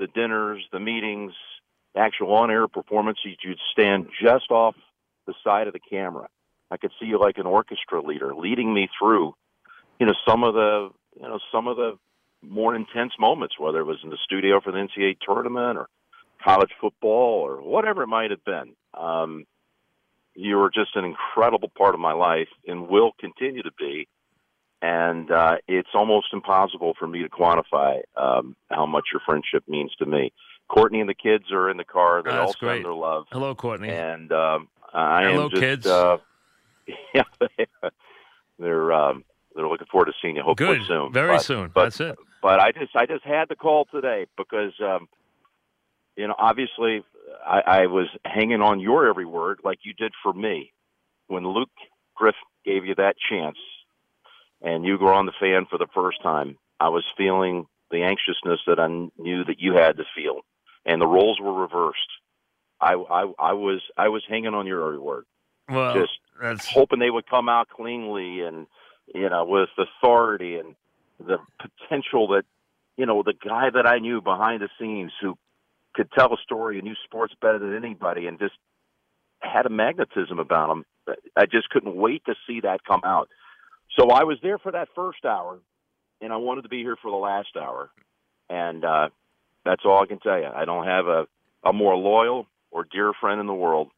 the 0.00 0.08
dinners, 0.08 0.66
the 0.72 0.80
meetings, 0.80 1.32
actual 1.96 2.32
on 2.34 2.50
air 2.50 2.66
performances. 2.66 3.36
You'd 3.44 3.58
stand 3.72 4.08
just 4.20 4.50
off 4.50 4.74
the 5.26 5.34
side 5.44 5.68
of 5.68 5.72
the 5.72 5.80
camera. 5.80 6.28
I 6.70 6.76
could 6.76 6.90
see 6.98 7.06
you 7.06 7.20
like 7.20 7.38
an 7.38 7.46
orchestra 7.46 8.02
leader 8.02 8.34
leading 8.34 8.74
me 8.74 8.88
through 8.98 9.34
you 10.00 10.06
know 10.06 10.14
some 10.26 10.42
of 10.42 10.54
the 10.54 10.88
you 11.14 11.28
know 11.28 11.38
some 11.52 11.68
of 11.68 11.76
the 11.76 11.96
more 12.42 12.74
intense 12.74 13.12
moments, 13.20 13.56
whether 13.58 13.80
it 13.80 13.84
was 13.84 13.98
in 14.02 14.08
the 14.10 14.18
studio 14.24 14.60
for 14.60 14.72
the 14.72 14.78
NCAA 14.78 15.18
tournament 15.20 15.78
or 15.78 15.88
college 16.42 16.70
football 16.80 17.42
or 17.46 17.62
whatever 17.62 18.02
it 18.02 18.06
might 18.06 18.30
have 18.30 18.44
been. 18.44 18.74
Um, 18.94 19.44
you 20.34 20.56
were 20.56 20.70
just 20.70 20.96
an 20.96 21.04
incredible 21.04 21.70
part 21.76 21.94
of 21.94 22.00
my 22.00 22.14
life 22.14 22.48
and 22.66 22.88
will 22.88 23.12
continue 23.20 23.62
to 23.62 23.70
be. 23.78 24.08
And 24.82 25.30
uh, 25.30 25.56
it's 25.68 25.90
almost 25.94 26.28
impossible 26.32 26.94
for 26.98 27.06
me 27.06 27.22
to 27.22 27.28
quantify 27.28 28.00
um, 28.16 28.56
how 28.70 28.86
much 28.86 29.04
your 29.12 29.20
friendship 29.26 29.64
means 29.68 29.92
to 29.98 30.06
me. 30.06 30.32
Courtney 30.68 31.00
and 31.00 31.08
the 31.08 31.14
kids 31.14 31.52
are 31.52 31.68
in 31.70 31.76
the 31.76 31.84
car. 31.84 32.22
They 32.22 32.30
Oh, 32.30 32.40
all 32.46 32.54
great. 32.58 32.76
send 32.76 32.84
their 32.86 32.94
love. 32.94 33.26
Hello, 33.30 33.54
Courtney. 33.54 33.90
And 33.90 34.32
um, 34.32 34.68
I 34.94 35.24
Hello, 35.24 35.44
am 35.44 35.50
just, 35.50 35.60
kids. 35.62 35.86
Uh, 35.86 36.16
yeah, 37.14 37.22
they're 38.58 38.92
um, 38.92 39.24
they're 39.54 39.68
looking 39.68 39.86
forward 39.90 40.06
to 40.06 40.12
seeing 40.22 40.36
you 40.36 40.42
hopefully 40.42 40.78
Good. 40.78 40.86
soon. 40.86 41.12
Very 41.12 41.34
But- 41.36 41.42
soon. 41.44 41.70
But, 41.74 41.82
That's 41.84 42.00
it. 42.00 42.16
But 42.42 42.58
I 42.58 42.72
just 42.72 42.96
I 42.96 43.04
just 43.04 43.24
had 43.24 43.50
to 43.50 43.56
call 43.56 43.84
today 43.92 44.26
because 44.38 44.72
um, 44.82 45.08
you 46.16 46.26
know 46.26 46.34
obviously 46.38 47.04
I, 47.46 47.60
I 47.82 47.86
was 47.86 48.06
hanging 48.24 48.62
on 48.62 48.80
your 48.80 49.06
every 49.08 49.26
word 49.26 49.60
like 49.62 49.80
you 49.82 49.92
did 49.92 50.12
for 50.22 50.32
me 50.32 50.72
when 51.26 51.46
Luke 51.46 51.68
Griff 52.14 52.34
gave 52.64 52.86
you 52.86 52.94
that 52.94 53.16
chance 53.30 53.58
and 54.62 54.84
you 54.84 54.98
were 54.98 55.12
on 55.12 55.26
the 55.26 55.32
fan 55.40 55.66
for 55.70 55.78
the 55.78 55.86
first 55.94 56.22
time. 56.22 56.56
I 56.78 56.88
was 56.88 57.04
feeling 57.16 57.66
the 57.90 58.02
anxiousness 58.02 58.60
that 58.66 58.78
I 58.78 58.88
knew 58.88 59.44
that 59.44 59.58
you 59.58 59.74
had 59.74 59.96
to 59.96 60.04
feel, 60.14 60.40
and 60.86 61.00
the 61.00 61.06
roles 61.06 61.40
were 61.40 61.52
reversed. 61.52 61.98
I 62.80 62.94
I, 62.94 63.32
I 63.38 63.52
was 63.52 63.82
I 63.96 64.08
was 64.08 64.22
hanging 64.28 64.54
on 64.54 64.66
your 64.66 64.84
every 64.86 64.98
word 64.98 65.24
Well, 65.68 65.94
just 65.94 66.12
that's 66.40 66.66
hoping 66.66 66.98
they 66.98 67.10
would 67.10 67.28
come 67.28 67.48
out 67.48 67.68
cleanly 67.68 68.40
and 68.40 68.66
you 69.14 69.28
know 69.28 69.44
with 69.44 69.68
authority 69.76 70.56
and 70.56 70.74
the 71.18 71.38
potential 71.60 72.28
that 72.28 72.44
you 72.96 73.06
know 73.06 73.22
the 73.22 73.34
guy 73.34 73.70
that 73.70 73.86
I 73.86 73.98
knew 73.98 74.20
behind 74.20 74.62
the 74.62 74.68
scenes 74.78 75.12
who 75.20 75.36
could 75.94 76.10
tell 76.12 76.32
a 76.32 76.36
story 76.42 76.78
and 76.78 76.84
knew 76.84 76.94
sports 77.04 77.34
better 77.40 77.58
than 77.58 77.74
anybody, 77.74 78.26
and 78.26 78.38
just 78.38 78.54
had 79.40 79.66
a 79.66 79.70
magnetism 79.70 80.38
about 80.38 80.70
him. 80.70 80.84
I 81.36 81.46
just 81.46 81.70
couldn't 81.70 81.96
wait 81.96 82.22
to 82.26 82.34
see 82.46 82.60
that 82.60 82.84
come 82.84 83.00
out. 83.04 83.28
So 83.98 84.10
I 84.10 84.24
was 84.24 84.38
there 84.42 84.58
for 84.58 84.72
that 84.72 84.88
first 84.94 85.24
hour, 85.24 85.58
and 86.20 86.32
I 86.32 86.36
wanted 86.36 86.62
to 86.62 86.68
be 86.68 86.82
here 86.82 86.96
for 87.00 87.10
the 87.10 87.16
last 87.16 87.48
hour, 87.60 87.90
and 88.48 88.84
uh, 88.84 89.08
that's 89.64 89.82
all 89.84 90.02
I 90.02 90.06
can 90.06 90.18
tell 90.20 90.38
you. 90.38 90.46
I 90.54 90.64
don't 90.64 90.86
have 90.86 91.06
a, 91.06 91.26
a 91.64 91.72
more 91.72 91.96
loyal 91.96 92.46
or 92.70 92.86
dear 92.90 93.12
friend 93.20 93.40
in 93.40 93.46
the 93.46 93.54
world, 93.54 93.90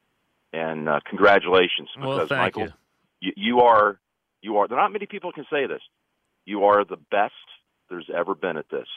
and 0.52 0.88
uh, 0.88 1.00
congratulations 1.08 1.88
Well, 1.98 2.14
because 2.14 2.28
thank 2.28 2.56
Michael, 2.56 2.62
you. 2.62 2.72
you, 3.20 3.32
you 3.36 3.60
are 3.60 3.98
you 4.40 4.56
are. 4.58 4.68
There 4.68 4.78
are 4.78 4.82
not 4.82 4.92
many 4.92 5.06
people 5.06 5.32
can 5.32 5.46
say 5.50 5.66
this. 5.66 5.82
You 6.44 6.64
are 6.64 6.84
the 6.84 6.96
best 7.10 7.32
there's 7.88 8.10
ever 8.14 8.34
been 8.34 8.56
at 8.56 8.68
this, 8.70 8.88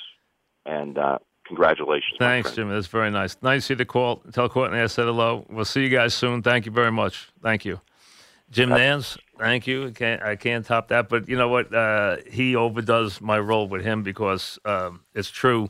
and 0.66 0.98
uh, 0.98 1.20
congratulations. 1.46 2.18
Thanks. 2.20 2.54
Jimmy. 2.54 2.74
That's 2.74 2.88
very 2.88 3.12
nice. 3.12 3.38
Nice 3.42 3.66
of 3.66 3.72
you 3.72 3.76
to 3.78 3.86
call. 3.86 4.18
Tell 4.32 4.50
Courtney 4.50 4.80
I 4.80 4.88
said 4.88 5.06
hello. 5.06 5.46
We'll 5.50 5.66
see 5.66 5.84
you 5.84 5.90
guys 5.90 6.14
soon. 6.14 6.42
Thank 6.42 6.66
you 6.66 6.72
very 6.72 6.92
much. 6.92 7.30
Thank 7.44 7.66
you. 7.66 7.82
Jim 8.56 8.70
Nantz, 8.70 9.18
thank 9.38 9.68
you. 9.68 9.88
I 9.88 9.92
can't, 9.92 10.22
I 10.24 10.36
can't 10.38 10.66
top 10.66 10.88
that. 10.88 11.10
But 11.10 11.28
you 11.28 11.36
know 11.38 11.50
what? 11.50 11.74
Uh, 11.74 12.18
he 12.32 12.56
overdoes 12.56 13.20
my 13.20 13.38
role 13.38 13.68
with 13.68 13.84
him 13.84 14.02
because 14.02 14.58
um, 14.64 15.02
it's 15.14 15.30
true. 15.30 15.70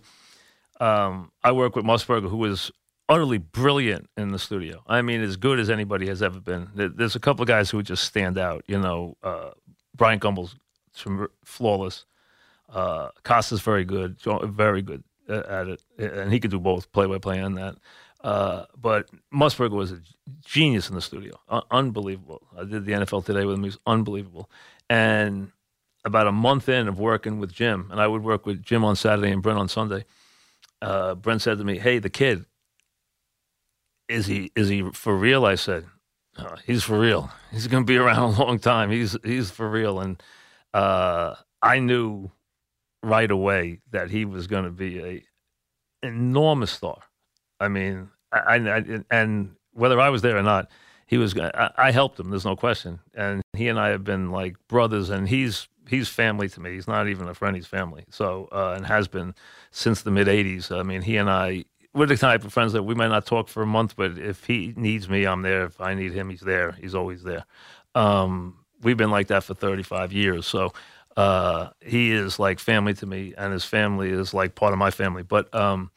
Um, 0.79 1.31
I 1.43 1.51
work 1.51 1.75
with 1.75 1.83
Musburger, 1.83 2.29
who 2.29 2.45
is 2.45 2.71
utterly 3.09 3.39
brilliant 3.39 4.07
in 4.17 4.31
the 4.31 4.37
studio. 4.37 4.83
I 4.85 5.01
mean, 5.01 5.21
as 5.21 5.35
good 5.35 5.59
as 5.59 5.69
anybody 5.71 6.07
has 6.07 6.21
ever 6.21 6.39
been. 6.39 6.69
There's 6.75 7.15
a 7.15 7.19
couple 7.19 7.41
of 7.41 7.47
guys 7.47 7.71
who 7.71 7.81
just 7.81 8.03
stand 8.03 8.37
out. 8.37 8.63
You 8.67 8.79
know, 8.79 9.17
uh, 9.23 9.51
Bryant 9.95 10.21
Gumbel's 10.21 10.55
flawless. 11.43 12.05
Uh, 12.69 13.09
Costas 13.23 13.61
very 13.61 13.85
good, 13.85 14.17
very 14.43 14.81
good 14.83 15.03
uh, 15.27 15.41
at 15.47 15.67
it, 15.67 15.81
and 15.97 16.31
he 16.31 16.39
could 16.39 16.51
do 16.51 16.59
both 16.59 16.91
play 16.91 17.07
by 17.07 17.17
play 17.17 17.39
and 17.39 17.57
that. 17.57 17.77
Uh, 18.25 18.65
but 18.75 19.07
Musburger 19.31 19.75
was 19.75 19.91
a 19.91 20.01
genius 20.43 20.89
in 20.89 20.95
the 20.95 21.01
studio, 21.01 21.39
Un- 21.47 21.61
unbelievable. 21.69 22.41
I 22.59 22.63
did 22.63 22.83
the 22.83 22.93
NFL 22.93 23.23
today 23.23 23.45
with 23.45 23.55
him; 23.55 23.61
he 23.61 23.67
was 23.67 23.77
unbelievable. 23.85 24.49
And 24.89 25.51
about 26.05 26.25
a 26.25 26.31
month 26.31 26.67
in 26.67 26.87
of 26.87 26.99
working 26.99 27.37
with 27.37 27.53
Jim, 27.53 27.87
and 27.91 28.01
I 28.01 28.07
would 28.07 28.23
work 28.23 28.47
with 28.47 28.63
Jim 28.63 28.83
on 28.83 28.95
Saturday 28.95 29.29
and 29.29 29.43
Brent 29.43 29.59
on 29.59 29.69
Sunday. 29.69 30.05
Uh, 30.81 31.13
Brent 31.13 31.43
said 31.43 31.59
to 31.59 31.63
me, 31.63 31.77
"Hey, 31.77 31.99
the 31.99 32.09
kid, 32.09 32.45
is 34.09 34.25
he 34.25 34.51
is 34.55 34.69
he 34.69 34.89
for 34.93 35.15
real?" 35.15 35.45
I 35.45 35.53
said, 35.53 35.85
"Uh, 36.35 36.55
"He's 36.65 36.83
for 36.83 36.99
real. 36.99 37.29
He's 37.51 37.67
going 37.67 37.83
to 37.83 37.87
be 37.87 37.97
around 37.97 38.33
a 38.33 38.43
long 38.43 38.57
time. 38.57 38.89
He's 38.89 39.15
he's 39.23 39.51
for 39.51 39.69
real." 39.69 39.99
And 39.99 40.21
uh, 40.73 41.35
I 41.61 41.77
knew 41.77 42.31
right 43.03 43.29
away 43.29 43.81
that 43.91 44.09
he 44.09 44.25
was 44.25 44.47
going 44.47 44.65
to 44.65 44.71
be 44.71 44.99
a 44.99 45.23
enormous 46.01 46.71
star. 46.71 47.03
I 47.59 47.67
mean, 47.67 48.09
I, 48.39 48.55
I, 48.55 48.83
and 49.11 49.55
whether 49.73 49.99
I 49.99 50.09
was 50.09 50.21
there 50.21 50.37
or 50.37 50.43
not, 50.43 50.69
he 51.07 51.17
was. 51.17 51.37
I, 51.37 51.91
helped 51.91 52.19
him. 52.19 52.29
There's 52.29 52.45
no 52.45 52.55
question. 52.55 52.99
And 53.13 53.41
he 53.53 53.67
and 53.67 53.79
I 53.79 53.89
have 53.89 54.03
been 54.03 54.31
like 54.31 54.55
brothers, 54.67 55.09
and 55.09 55.27
he's 55.29 55.67
he's 55.87 56.09
family 56.09 56.49
to 56.49 56.59
me. 56.59 56.73
He's 56.73 56.87
not 56.87 57.07
even 57.07 57.27
a 57.27 57.33
friend; 57.33 57.55
he's 57.55 57.67
family. 57.67 58.05
So 58.09 58.49
uh, 58.51 58.73
and 58.75 58.85
has 58.85 59.07
been 59.07 59.35
since 59.71 60.01
the 60.01 60.11
mid 60.11 60.27
'80s. 60.27 60.71
I 60.71 60.83
mean, 60.83 61.01
he 61.01 61.17
and 61.17 61.29
I. 61.29 61.65
We're 61.93 62.07
the 62.07 62.17
type 62.17 62.43
of 62.43 62.51
friends 62.51 62.73
that 62.73 62.83
we 62.83 62.93
might 62.93 63.07
not 63.07 63.25
talk 63.25 63.47
for 63.47 63.63
a 63.63 63.67
month, 63.67 63.95
but 63.95 64.17
if 64.17 64.45
he 64.45 64.73
needs 64.75 65.07
me, 65.07 65.25
I'm 65.25 65.43
there. 65.43 65.63
If 65.63 65.79
I 65.79 65.93
need 65.93 66.11
him, 66.11 66.29
he's 66.29 66.41
there. 66.41 66.73
He's 66.73 66.93
always 66.93 67.23
there. 67.23 67.45
Um, 67.93 68.57
we've 68.81 68.97
been 68.97 69.11
like 69.11 69.27
that 69.27 69.45
for 69.45 69.53
35 69.53 70.11
years. 70.11 70.45
So 70.45 70.73
uh, 71.15 71.69
he 71.79 72.11
is 72.11 72.37
like 72.37 72.59
family 72.59 72.95
to 72.95 73.05
me, 73.05 73.33
and 73.37 73.53
his 73.53 73.63
family 73.63 74.09
is 74.09 74.33
like 74.33 74.55
part 74.55 74.73
of 74.73 74.79
my 74.79 74.91
family. 74.91 75.23
But 75.23 75.53
um, 75.55 75.89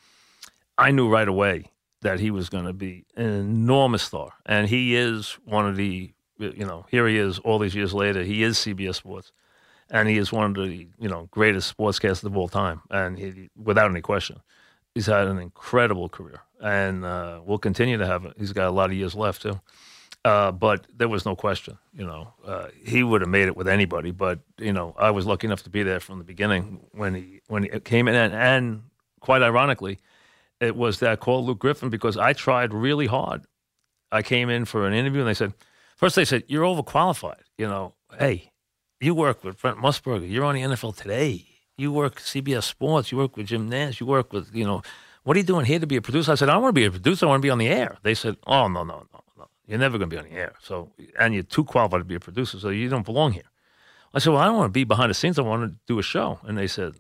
I 0.76 0.92
knew 0.92 1.09
right 1.09 1.26
away 1.26 1.64
that 2.02 2.21
he 2.21 2.31
was 2.31 2.49
going 2.49 2.64
to 2.64 2.73
be 2.73 3.05
an 3.17 3.26
enormous 3.26 4.02
star, 4.02 4.33
and 4.47 4.69
he 4.69 4.97
is 4.97 5.38
one 5.45 5.67
of 5.67 5.76
the. 5.76 6.12
You 6.40 6.64
know, 6.64 6.87
here 6.88 7.09
he 7.09 7.19
is 7.19 7.40
all 7.40 7.59
these 7.59 7.75
years 7.75 7.93
later. 7.93 8.23
He 8.23 8.45
is 8.45 8.59
CBS 8.59 8.95
Sports, 8.95 9.32
and 9.91 10.08
he 10.08 10.19
is 10.19 10.30
one 10.30 10.56
of 10.56 10.69
the 10.69 10.87
you 11.00 11.08
know 11.08 11.28
greatest 11.32 11.76
sportscasters 11.76 12.25
of 12.25 12.37
all 12.37 12.49
time, 12.49 12.82
and 12.91 13.19
he, 13.19 13.50
without 13.56 13.91
any 13.91 14.00
question, 14.00 14.41
he's 14.95 15.06
had 15.06 15.26
an 15.26 15.39
incredible 15.39 16.08
career, 16.08 16.43
and 16.61 17.04
uh, 17.04 17.41
will 17.45 17.58
continue 17.58 17.97
to 17.99 18.06
have 18.06 18.25
it. 18.25 18.34
He's 18.39 18.52
got 18.52 18.69
a 18.69 18.71
lot 18.71 18.91
of 18.91 18.97
years 18.97 19.15
left 19.17 19.43
too. 19.43 19.61
Uh, 20.25 20.50
but 20.50 20.87
there 20.95 21.08
was 21.08 21.25
no 21.25 21.37
question, 21.37 21.78
you 21.95 22.04
know, 22.04 22.34
uh, 22.45 22.67
he 22.84 23.02
would 23.02 23.21
have 23.21 23.30
made 23.30 23.47
it 23.47 23.56
with 23.56 23.69
anybody. 23.69 24.11
But 24.11 24.41
you 24.58 24.73
know, 24.73 24.95
I 24.99 25.11
was 25.11 25.26
lucky 25.26 25.47
enough 25.47 25.63
to 25.63 25.71
be 25.71 25.82
there 25.82 26.00
from 26.00 26.19
the 26.19 26.25
beginning 26.25 26.80
when 26.93 27.15
he 27.15 27.41
when 27.47 27.63
he 27.63 27.69
came 27.80 28.08
in, 28.08 28.15
and, 28.15 28.34
and 28.34 28.82
quite 29.21 29.43
ironically, 29.43 29.99
it 30.60 30.76
was 30.76 31.00
that 31.00 31.21
called 31.21 31.47
Luke 31.47 31.58
Griffin 31.58 31.90
because 31.90 32.16
I 32.16 32.32
tried 32.32 32.73
really 32.73 33.06
hard. 33.06 33.44
I 34.10 34.23
came 34.23 34.49
in 34.49 34.64
for 34.64 34.86
an 34.86 34.94
interview, 34.94 35.21
and 35.21 35.28
they 35.28 35.34
said, 35.34 35.54
first 35.97 36.16
they 36.16 36.25
said 36.25 36.44
you're 36.49 36.64
overqualified. 36.64 37.42
You 37.56 37.66
know, 37.66 37.94
hey, 38.18 38.52
you 39.00 39.14
work 39.14 39.44
with 39.44 39.60
Brent 39.60 39.78
Musburger, 39.78 40.30
you're 40.30 40.44
on 40.44 40.54
the 40.54 40.62
NFL 40.62 40.97
today. 40.97 41.44
You 41.76 41.92
work 41.92 42.16
CBS 42.16 42.64
Sports, 42.64 43.12
you 43.12 43.18
work 43.18 43.36
with 43.36 43.47
Jim 43.47 43.71
Nantz, 43.71 44.00
you 44.00 44.06
work 44.06 44.32
with 44.32 44.54
you 44.54 44.64
know, 44.64 44.82
what 45.23 45.36
are 45.36 45.40
you 45.40 45.47
doing 45.47 45.64
here 45.64 45.78
to 45.78 45.86
be 45.86 45.97
a 45.97 46.02
producer? 46.02 46.32
I 46.32 46.34
said 46.34 46.49
I 46.49 46.56
want 46.56 46.75
to 46.75 46.80
be 46.80 46.86
a 46.86 46.90
producer, 46.90 47.26
I 47.26 47.28
want 47.28 47.40
to 47.40 47.47
be 47.47 47.50
on 47.50 47.58
the 47.58 47.68
air. 47.68 47.99
They 48.02 48.14
said, 48.14 48.36
oh 48.47 48.66
no 48.66 48.82
no 48.82 49.06
no 49.12 49.21
no, 49.36 49.47
you're 49.66 49.78
never 49.78 49.99
going 49.99 50.10
to 50.10 50.16
be 50.16 50.18
on 50.18 50.28
the 50.28 50.36
air. 50.36 50.54
So 50.60 50.90
and 51.18 51.34
you're 51.34 51.44
too 51.44 51.64
qualified 51.64 52.00
to 52.00 52.04
be 52.04 52.16
a 52.16 52.21
producer, 52.21 52.58
so 52.58 52.71
you 52.71 52.88
don't 52.88 53.06
belong 53.06 53.32
here. 53.32 53.44
I 54.14 54.18
said, 54.18 54.32
well, 54.32 54.40
I 54.40 54.47
don't 54.47 54.56
want 54.56 54.71
to 54.71 54.73
be 54.73 54.84
behind 54.84 55.10
the 55.10 55.14
scenes. 55.14 55.38
I 55.38 55.42
want 55.42 55.71
to 55.71 55.76
do 55.86 55.99
a 55.99 56.02
show. 56.02 56.40
And 56.44 56.56
they 56.56 56.66
said, 56.66 56.94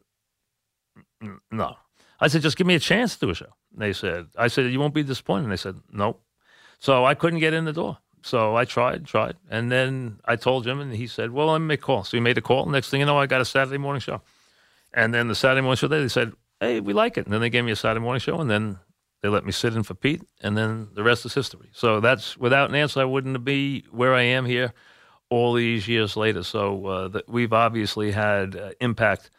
no. 1.50 1.76
I 2.20 2.28
said, 2.28 2.42
just 2.42 2.56
give 2.56 2.66
me 2.66 2.74
a 2.74 2.80
chance 2.80 3.14
to 3.14 3.26
do 3.26 3.30
a 3.30 3.34
show. 3.34 3.54
They 3.76 3.92
said, 3.92 4.26
I 4.36 4.48
said, 4.48 4.70
you 4.72 4.80
won't 4.80 4.94
be 4.94 5.02
disappointed. 5.02 5.44
And 5.44 5.52
they 5.52 5.56
said, 5.56 5.76
nope. 5.92 6.22
So 6.78 7.04
I 7.04 7.14
couldn't 7.14 7.38
get 7.38 7.54
in 7.54 7.64
the 7.64 7.72
door. 7.72 7.98
So 8.22 8.56
I 8.56 8.64
tried, 8.64 9.06
tried. 9.06 9.36
And 9.48 9.70
then 9.70 10.18
I 10.24 10.36
told 10.36 10.64
Jim, 10.64 10.80
and 10.80 10.92
he 10.92 11.06
said, 11.06 11.30
well, 11.30 11.46
let 11.46 11.60
me 11.60 11.66
make 11.66 11.80
a 11.80 11.82
call. 11.82 12.04
So 12.04 12.16
he 12.16 12.20
made 12.20 12.36
a 12.36 12.42
call. 12.42 12.66
Next 12.66 12.90
thing 12.90 13.00
you 13.00 13.06
know, 13.06 13.18
I 13.18 13.26
got 13.26 13.40
a 13.40 13.44
Saturday 13.44 13.78
morning 13.78 14.00
show. 14.00 14.20
And 14.92 15.14
then 15.14 15.28
the 15.28 15.34
Saturday 15.34 15.60
morning 15.60 15.76
show, 15.76 15.88
they 15.88 16.08
said, 16.08 16.32
hey, 16.60 16.80
we 16.80 16.92
like 16.92 17.16
it. 17.16 17.26
And 17.26 17.32
then 17.32 17.40
they 17.40 17.50
gave 17.50 17.64
me 17.64 17.72
a 17.72 17.76
Saturday 17.76 18.02
morning 18.02 18.20
show. 18.20 18.40
And 18.40 18.50
then 18.50 18.78
they 19.22 19.28
let 19.28 19.44
me 19.44 19.52
sit 19.52 19.74
in 19.74 19.84
for 19.84 19.94
Pete. 19.94 20.22
And 20.40 20.56
then 20.56 20.88
the 20.94 21.04
rest 21.04 21.24
is 21.24 21.34
history. 21.34 21.70
So 21.72 22.00
that's 22.00 22.36
without 22.36 22.70
Nantz, 22.70 23.00
I 23.00 23.04
wouldn't 23.04 23.44
be 23.44 23.84
where 23.92 24.14
I 24.14 24.22
am 24.22 24.44
here 24.44 24.72
all 25.30 25.54
these 25.54 25.86
years 25.86 26.16
later. 26.16 26.42
So 26.42 26.86
uh, 26.86 27.08
that 27.08 27.28
we've 27.28 27.52
obviously 27.52 28.10
had 28.10 28.56
uh, 28.56 28.70
impact 28.80 29.30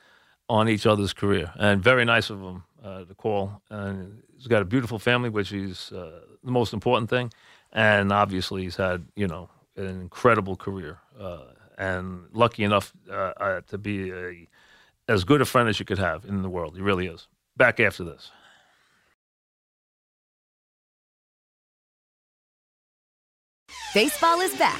on 0.48 0.68
each 0.68 0.88
other's 0.88 1.14
career, 1.14 1.52
and 1.58 1.84
very 1.84 2.04
nice 2.06 2.32
of 2.32 2.42
him 2.42 2.64
uh, 2.84 3.06
call. 3.18 3.62
And 3.70 4.22
he's 4.36 4.48
got 4.48 4.62
a 4.62 4.66
beautiful 4.66 5.00
family, 5.00 5.30
which 5.30 5.52
is 5.52 5.92
uh, 5.92 6.22
the 6.44 6.52
most 6.52 6.74
important 6.74 7.10
thing. 7.10 7.32
And 7.72 8.12
obviously, 8.12 8.64
he's 8.64 8.76
had 8.76 9.06
you 9.16 9.28
know 9.28 9.50
an 9.76 10.02
incredible 10.02 10.56
career, 10.56 11.00
uh, 11.20 11.46
and 11.78 12.26
lucky 12.34 12.64
enough 12.64 12.94
uh, 13.10 13.34
uh, 13.38 13.62
to 13.68 13.78
be 13.78 14.12
a, 14.12 14.48
as 15.08 15.24
good 15.24 15.42
a 15.42 15.46
friend 15.46 15.70
as 15.70 15.80
you 15.80 15.86
could 15.86 16.00
have 16.00 16.26
in 16.26 16.42
the 16.42 16.50
world. 16.50 16.76
He 16.76 16.82
really 16.82 17.08
is. 17.08 17.28
Back 17.58 17.80
after 17.80 18.04
this. 18.04 18.32
Baseball 23.94 24.40
is 24.42 24.56
back, 24.56 24.80